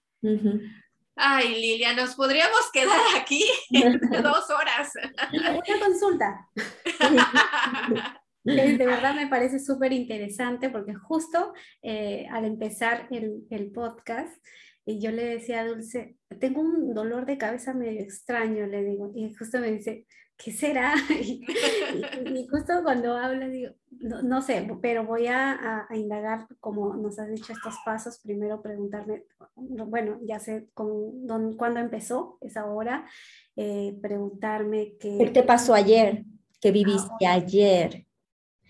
Ay, 1.15 1.55
Lilia, 1.55 1.95
nos 1.95 2.15
podríamos 2.15 2.71
quedar 2.73 3.01
aquí 3.19 3.43
dos 3.71 4.51
horas. 4.51 4.93
Una 5.33 5.81
consulta. 5.81 6.51
De 8.45 8.87
verdad 8.87 9.17
me 9.17 9.27
parece 9.27 9.59
súper 9.59 9.93
interesante 9.93 10.71
porque 10.71 10.95
justo 10.95 11.53
eh, 11.83 12.29
al 12.31 12.45
empezar 12.45 13.09
el, 13.11 13.45
el 13.51 13.73
podcast, 13.73 14.33
y 14.85 15.01
yo 15.01 15.11
le 15.11 15.25
decía 15.25 15.63
a 15.63 15.67
Dulce, 15.67 16.17
tengo 16.39 16.61
un 16.61 16.95
dolor 16.95 17.27
de 17.27 17.39
cabeza 17.39 17.75
medio 17.75 18.01
extraño, 18.01 18.67
le 18.67 18.85
digo, 18.85 19.11
y 19.17 19.35
justo 19.35 19.59
me 19.59 19.73
dice, 19.73 20.07
¿qué 20.37 20.53
será? 20.53 20.95
Y, 22.27 22.47
justo 22.49 22.83
cuando 22.83 23.17
habla, 23.17 23.49
digo, 23.49 23.73
no, 24.01 24.43
sé, 24.43 24.69
pero 24.83 25.05
voy 25.05 25.27
a, 25.27 25.87
indagar, 25.91 26.47
como 26.61 26.95
nos 26.95 27.19
has 27.19 27.31
dicho, 27.31 27.53
estos 27.53 27.75
pasos. 27.85 28.21
Primero 28.23 28.63
preguntarme, 28.63 29.25
bueno, 29.55 30.19
ya 30.23 30.39
sé 30.39 30.69
con, 30.75 31.57
cuándo 31.57 31.81
empezó 31.81 32.39
esa 32.41 32.67
hora, 32.67 33.07
eh, 33.57 33.97
preguntarme 34.03 34.95
qué... 35.01 35.17
¿Qué 35.19 35.31
te 35.31 35.43
pasó 35.43 35.75
ayer? 35.75 36.25
¿Qué 36.61 36.71
viviste 36.71 37.27
ayer? 37.27 38.07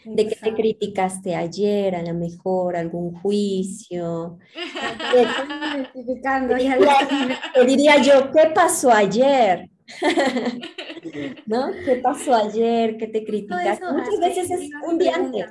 ¿De 0.05 0.29
qué 0.29 0.37
te 0.37 0.55
criticaste 0.55 1.35
ayer? 1.35 1.97
A 1.97 2.03
lo 2.03 2.15
mejor 2.15 2.77
algún 2.77 3.15
juicio. 3.21 4.39
Te 7.55 7.65
diría 7.65 8.01
yo, 8.03 8.31
¿qué 8.31 8.51
pasó 8.55 8.93
ayer? 8.93 9.69
¿No? 11.47 11.73
¿Qué 11.85 11.97
pasó 11.97 12.35
ayer? 12.35 12.97
¿Qué 12.97 13.09
te 13.09 13.25
criticaste? 13.25 13.85
Muchas 13.85 14.21
veces 14.21 14.51
es 14.51 14.71
un 14.87 14.99
día 14.99 15.15
antes. 15.17 15.47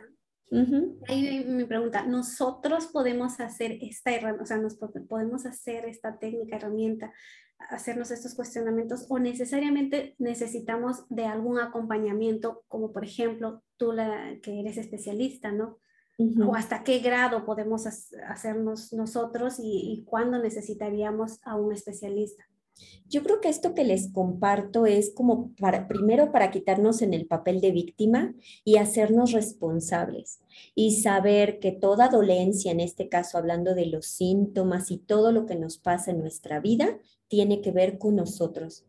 Ahí 1.07 1.43
me 1.47 1.65
pregunta, 1.65 2.05
¿nosotros 2.05 2.87
podemos 2.87 3.39
hacer 3.39 3.77
esta 3.81 4.13
herramienta, 4.13 4.43
o 4.43 4.45
sea, 4.45 4.57
nos 4.57 4.75
podemos 4.75 5.45
hacer 5.45 5.85
esta 5.85 6.17
técnica, 6.17 6.55
herramienta, 6.57 7.11
hacernos 7.69 8.11
estos 8.11 8.35
cuestionamientos 8.35 9.05
o 9.09 9.19
necesariamente 9.19 10.15
necesitamos 10.19 11.05
de 11.09 11.25
algún 11.25 11.59
acompañamiento, 11.59 12.63
como 12.67 12.91
por 12.91 13.03
ejemplo 13.03 13.63
tú 13.77 13.91
la, 13.91 14.37
que 14.41 14.59
eres 14.59 14.77
especialista, 14.77 15.51
¿no? 15.51 15.79
O 16.47 16.55
hasta 16.55 16.83
qué 16.83 16.99
grado 16.99 17.45
podemos 17.45 17.85
hacernos 18.25 18.93
nosotros 18.93 19.59
y, 19.59 19.91
y 19.91 20.05
cuándo 20.05 20.39
necesitaríamos 20.39 21.39
a 21.43 21.57
un 21.57 21.73
especialista. 21.73 22.45
Yo 23.07 23.23
creo 23.23 23.39
que 23.39 23.49
esto 23.49 23.73
que 23.73 23.83
les 23.83 24.11
comparto 24.11 24.85
es 24.85 25.13
como 25.13 25.51
primero 25.87 26.31
para 26.31 26.51
quitarnos 26.51 27.01
en 27.01 27.13
el 27.13 27.27
papel 27.27 27.61
de 27.61 27.71
víctima 27.71 28.33
y 28.63 28.77
hacernos 28.77 29.31
responsables 29.31 30.41
y 30.73 31.01
saber 31.01 31.59
que 31.59 31.71
toda 31.71 32.09
dolencia, 32.09 32.71
en 32.71 32.79
este 32.79 33.07
caso 33.07 33.37
hablando 33.37 33.75
de 33.75 33.85
los 33.85 34.07
síntomas 34.07 34.91
y 34.91 34.97
todo 34.97 35.31
lo 35.31 35.45
que 35.45 35.55
nos 35.55 35.77
pasa 35.77 36.11
en 36.11 36.19
nuestra 36.19 36.59
vida, 36.59 36.97
tiene 37.27 37.61
que 37.61 37.71
ver 37.71 37.97
con 37.97 38.15
nosotros. 38.15 38.85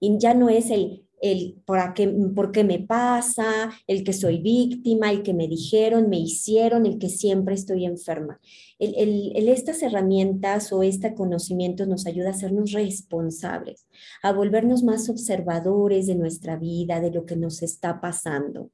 Y 0.00 0.18
ya 0.18 0.34
no 0.34 0.48
es 0.48 0.70
el, 0.70 1.07
el 1.20 1.60
por 1.64 1.94
qué, 1.94 2.08
por 2.34 2.52
qué 2.52 2.64
me 2.64 2.78
pasa, 2.78 3.70
el 3.86 4.04
que 4.04 4.12
soy 4.12 4.38
víctima, 4.38 5.10
el 5.10 5.22
que 5.22 5.34
me 5.34 5.48
dijeron, 5.48 6.08
me 6.08 6.18
hicieron, 6.18 6.86
el 6.86 6.98
que 6.98 7.08
siempre 7.08 7.54
estoy 7.54 7.84
enferma. 7.84 8.40
El, 8.78 8.94
el, 9.34 9.48
estas 9.48 9.82
herramientas 9.82 10.72
o 10.72 10.82
este 10.82 11.14
conocimiento 11.14 11.86
nos 11.86 12.06
ayuda 12.06 12.28
a 12.28 12.32
hacernos 12.32 12.72
responsables, 12.72 13.86
a 14.22 14.32
volvernos 14.32 14.82
más 14.82 15.08
observadores 15.08 16.06
de 16.06 16.14
nuestra 16.14 16.56
vida, 16.56 17.00
de 17.00 17.10
lo 17.10 17.26
que 17.26 17.36
nos 17.36 17.62
está 17.62 18.00
pasando. 18.00 18.70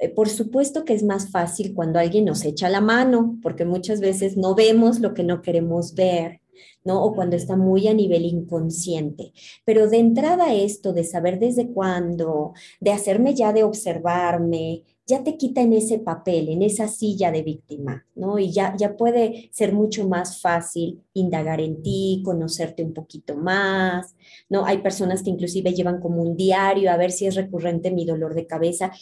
Eh, 0.00 0.08
por 0.08 0.28
supuesto 0.28 0.84
que 0.84 0.94
es 0.94 1.02
más 1.02 1.30
fácil 1.30 1.74
cuando 1.74 1.98
alguien 1.98 2.24
nos 2.24 2.44
echa 2.44 2.68
la 2.68 2.80
mano, 2.80 3.38
porque 3.42 3.64
muchas 3.64 4.00
veces 4.00 4.36
no 4.36 4.54
vemos 4.54 5.00
lo 5.00 5.14
que 5.14 5.22
no 5.22 5.42
queremos 5.42 5.94
ver. 5.94 6.40
¿No? 6.84 7.02
O 7.02 7.14
cuando 7.14 7.36
está 7.36 7.56
muy 7.56 7.88
a 7.88 7.94
nivel 7.94 8.24
inconsciente. 8.24 9.32
Pero 9.64 9.88
de 9.88 9.98
entrada 9.98 10.54
esto 10.54 10.92
de 10.92 11.04
saber 11.04 11.38
desde 11.38 11.68
cuándo, 11.68 12.52
de 12.80 12.92
hacerme 12.92 13.34
ya 13.34 13.52
de 13.52 13.64
observarme, 13.64 14.84
ya 15.06 15.22
te 15.22 15.36
quita 15.36 15.60
en 15.60 15.74
ese 15.74 15.98
papel, 15.98 16.48
en 16.48 16.62
esa 16.62 16.88
silla 16.88 17.30
de 17.30 17.42
víctima, 17.42 18.06
¿no? 18.14 18.38
Y 18.38 18.50
ya, 18.50 18.74
ya 18.76 18.96
puede 18.96 19.50
ser 19.52 19.74
mucho 19.74 20.08
más 20.08 20.40
fácil 20.40 21.02
indagar 21.12 21.60
en 21.60 21.82
ti, 21.82 22.22
conocerte 22.24 22.82
un 22.82 22.94
poquito 22.94 23.36
más, 23.36 24.16
¿no? 24.48 24.64
Hay 24.64 24.78
personas 24.78 25.22
que 25.22 25.30
inclusive 25.30 25.74
llevan 25.74 26.00
como 26.00 26.22
un 26.22 26.36
diario 26.36 26.90
a 26.90 26.96
ver 26.96 27.12
si 27.12 27.26
es 27.26 27.34
recurrente 27.34 27.90
mi 27.90 28.06
dolor 28.06 28.34
de 28.34 28.46
cabeza, 28.46 28.92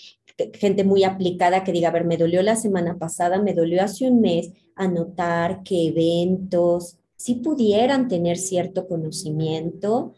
gente 0.54 0.82
muy 0.82 1.04
aplicada 1.04 1.62
que 1.62 1.72
diga, 1.72 1.88
a 1.88 1.92
ver, 1.92 2.04
me 2.04 2.16
dolió 2.16 2.42
la 2.42 2.56
semana 2.56 2.98
pasada, 2.98 3.40
me 3.40 3.54
dolió 3.54 3.82
hace 3.82 4.08
un 4.08 4.20
mes, 4.20 4.50
anotar 4.74 5.62
qué 5.62 5.88
eventos, 5.88 6.98
si 7.22 7.36
pudieran 7.36 8.08
tener 8.08 8.36
cierto 8.36 8.88
conocimiento, 8.88 10.16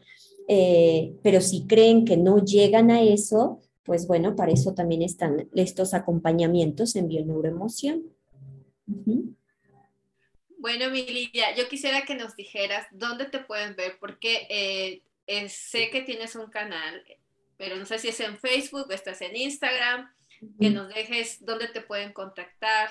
eh, 0.49 1.13
pero 1.23 1.43
si 1.43 1.67
creen 1.67 2.07
que 2.07 2.17
no 2.17 2.43
llegan 2.43 2.91
a 2.91 3.03
eso, 3.03 3.61
pues 3.83 4.07
bueno, 4.07 4.35
para 4.35 4.53
eso 4.53 4.73
también 4.73 5.03
están 5.03 5.47
estos 5.55 5.93
acompañamientos 5.93 6.97
en 6.97 7.09
bioneuroemoción. 7.09 8.05
Bueno, 10.57 10.89
mi 10.89 11.05
Lidia, 11.05 11.55
yo 11.55 11.69
quisiera 11.69 12.07
que 12.07 12.15
nos 12.15 12.37
dijeras 12.37 12.87
dónde 12.91 13.27
te 13.27 13.41
pueden 13.41 13.77
ver, 13.77 13.99
porque 14.01 15.03
eh, 15.29 15.49
sé 15.51 15.91
que 15.91 16.01
tienes 16.01 16.35
un 16.37 16.47
canal, 16.47 17.03
pero 17.59 17.77
no 17.77 17.85
sé 17.85 17.99
si 17.99 18.09
es 18.09 18.21
en 18.21 18.39
Facebook 18.39 18.87
o 18.89 18.93
estás 18.95 19.21
en 19.21 19.37
Instagram, 19.37 20.11
que 20.59 20.71
nos 20.71 20.89
dejes 20.89 21.45
dónde 21.45 21.69
te 21.69 21.83
pueden 21.83 22.15
contactar 22.15 22.89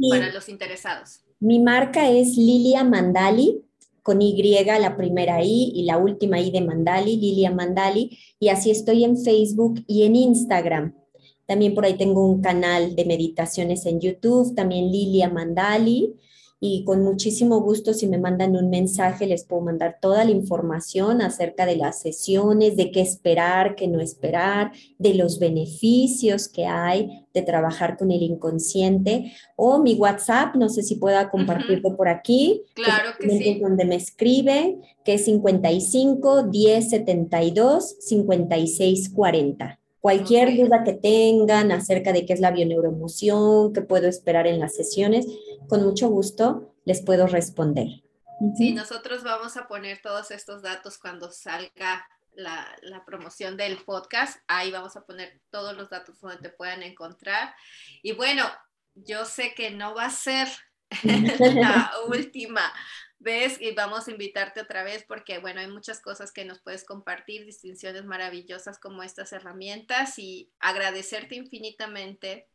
para 0.00 0.32
los 0.32 0.48
interesados. 0.48 1.20
Mi 1.40 1.60
marca 1.60 2.10
es 2.10 2.36
Lilia 2.36 2.82
Mandali, 2.82 3.62
con 4.02 4.20
Y, 4.22 4.42
la 4.80 4.96
primera 4.96 5.42
I 5.42 5.72
y 5.74 5.84
la 5.84 5.98
última 5.98 6.40
I 6.40 6.50
de 6.50 6.62
Mandali, 6.62 7.16
Lilia 7.16 7.50
Mandali, 7.50 8.18
y 8.40 8.48
así 8.48 8.70
estoy 8.70 9.04
en 9.04 9.16
Facebook 9.16 9.84
y 9.86 10.02
en 10.02 10.16
Instagram. 10.16 10.94
También 11.46 11.74
por 11.74 11.84
ahí 11.84 11.94
tengo 11.94 12.24
un 12.24 12.40
canal 12.40 12.96
de 12.96 13.04
meditaciones 13.04 13.86
en 13.86 14.00
YouTube, 14.00 14.54
también 14.54 14.90
Lilia 14.90 15.28
Mandali 15.30 16.14
y 16.60 16.84
con 16.84 17.02
muchísimo 17.02 17.60
gusto 17.60 17.94
si 17.94 18.08
me 18.08 18.18
mandan 18.18 18.56
un 18.56 18.68
mensaje 18.68 19.26
les 19.26 19.44
puedo 19.44 19.62
mandar 19.62 19.98
toda 20.00 20.24
la 20.24 20.32
información 20.32 21.22
acerca 21.22 21.66
de 21.66 21.76
las 21.76 22.00
sesiones, 22.00 22.76
de 22.76 22.90
qué 22.90 23.00
esperar, 23.00 23.76
qué 23.76 23.86
no 23.86 24.00
esperar, 24.00 24.72
de 24.98 25.14
los 25.14 25.38
beneficios 25.38 26.48
que 26.48 26.66
hay 26.66 27.26
de 27.32 27.42
trabajar 27.42 27.96
con 27.96 28.10
el 28.10 28.22
inconsciente 28.22 29.32
o 29.56 29.78
mi 29.78 29.94
WhatsApp, 29.94 30.56
no 30.56 30.68
sé 30.68 30.82
si 30.82 30.96
pueda 30.96 31.30
compartirlo 31.30 31.96
por 31.96 32.08
aquí. 32.08 32.62
Claro 32.74 33.10
que, 33.20 33.30
sí. 33.30 33.60
Donde 33.60 33.84
me 33.84 33.96
escribe, 33.96 34.78
que 35.04 35.14
es 35.14 35.24
55 35.26 36.44
10 36.44 36.90
72 36.90 37.96
56 38.00 39.10
40. 39.10 39.78
Cualquier 40.08 40.56
duda 40.56 40.84
que 40.84 40.94
tengan 40.94 41.70
acerca 41.70 42.14
de 42.14 42.24
qué 42.24 42.32
es 42.32 42.40
la 42.40 42.50
bioneuroemoción, 42.50 43.74
qué 43.74 43.82
puedo 43.82 44.08
esperar 44.08 44.46
en 44.46 44.58
las 44.58 44.74
sesiones, 44.74 45.26
con 45.68 45.84
mucho 45.84 46.08
gusto 46.08 46.74
les 46.86 47.02
puedo 47.02 47.26
responder. 47.26 47.88
Sí, 48.56 48.72
nosotros 48.72 49.22
vamos 49.22 49.58
a 49.58 49.68
poner 49.68 50.00
todos 50.00 50.30
estos 50.30 50.62
datos 50.62 50.96
cuando 50.96 51.30
salga 51.30 52.08
la, 52.32 52.66
la, 52.80 53.04
promoción 53.04 53.58
del 53.58 53.76
podcast. 53.84 54.40
Ahí 54.48 54.70
vamos 54.70 54.96
a 54.96 55.04
poner 55.04 55.42
todos 55.50 55.76
los 55.76 55.90
datos 55.90 56.18
donde 56.22 56.38
te 56.38 56.48
puedan 56.48 56.82
encontrar. 56.82 57.54
Y 58.02 58.12
bueno, 58.12 58.44
yo 58.94 59.26
sé 59.26 59.52
que 59.54 59.72
no 59.72 59.94
va 59.94 60.06
a 60.06 60.10
ser 60.10 60.48
la 61.02 61.92
última 62.08 62.72
ves 63.20 63.60
y 63.60 63.72
vamos 63.72 64.08
a 64.08 64.10
invitarte 64.10 64.60
otra 64.60 64.84
vez 64.84 65.04
porque, 65.06 65.38
bueno, 65.38 65.60
hay 65.60 65.68
muchas 65.68 66.00
cosas 66.00 66.32
que 66.32 66.44
nos 66.44 66.60
puedes 66.60 66.84
compartir, 66.84 67.44
distinciones 67.44 68.04
maravillosas 68.04 68.78
como 68.78 69.02
estas 69.02 69.32
herramientas 69.32 70.18
y 70.18 70.50
agradecerte 70.60 71.34
infinitamente 71.34 72.46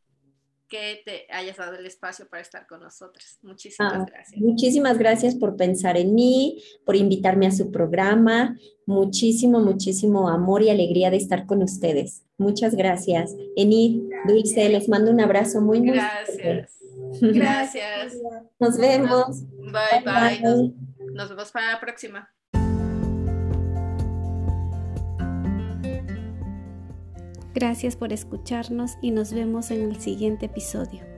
que 0.73 1.03
te 1.05 1.27
hayas 1.31 1.57
dado 1.57 1.75
el 1.75 1.85
espacio 1.85 2.27
para 2.27 2.41
estar 2.41 2.65
con 2.65 2.81
nosotros. 2.81 3.37
Muchísimas 3.43 3.93
ah, 3.93 4.05
gracias. 4.09 4.41
Muchísimas 4.41 4.97
gracias 4.97 5.35
por 5.35 5.55
pensar 5.55 5.97
en 5.97 6.15
mí, 6.15 6.63
por 6.83 6.95
invitarme 6.95 7.45
a 7.45 7.51
su 7.51 7.71
programa. 7.71 8.57
Muchísimo, 8.87 9.59
muchísimo 9.59 10.29
amor 10.29 10.63
y 10.63 10.71
alegría 10.71 11.11
de 11.11 11.17
estar 11.17 11.45
con 11.45 11.61
ustedes. 11.61 12.23
Muchas 12.37 12.73
gracias. 12.73 13.35
Enid, 13.55 14.01
Dulce, 14.27 14.67
les 14.69 14.89
mando 14.89 15.11
un 15.11 15.21
abrazo 15.21 15.61
muy, 15.61 15.79
muy 15.79 15.91
Gracias. 15.91 16.79
Gracias. 17.21 18.13
Nos 18.59 18.77
vemos. 18.77 19.43
Bye, 19.57 20.03
bye. 20.05 20.73
Nos 21.13 21.29
vemos 21.29 21.51
para 21.51 21.73
la 21.73 21.79
próxima. 21.79 22.29
Gracias 27.53 27.95
por 27.95 28.11
escucharnos 28.11 28.97
y 29.01 29.11
nos 29.11 29.31
vemos 29.31 29.69
en 29.69 29.83
el 29.83 29.99
siguiente 29.99 30.47
episodio. 30.47 31.12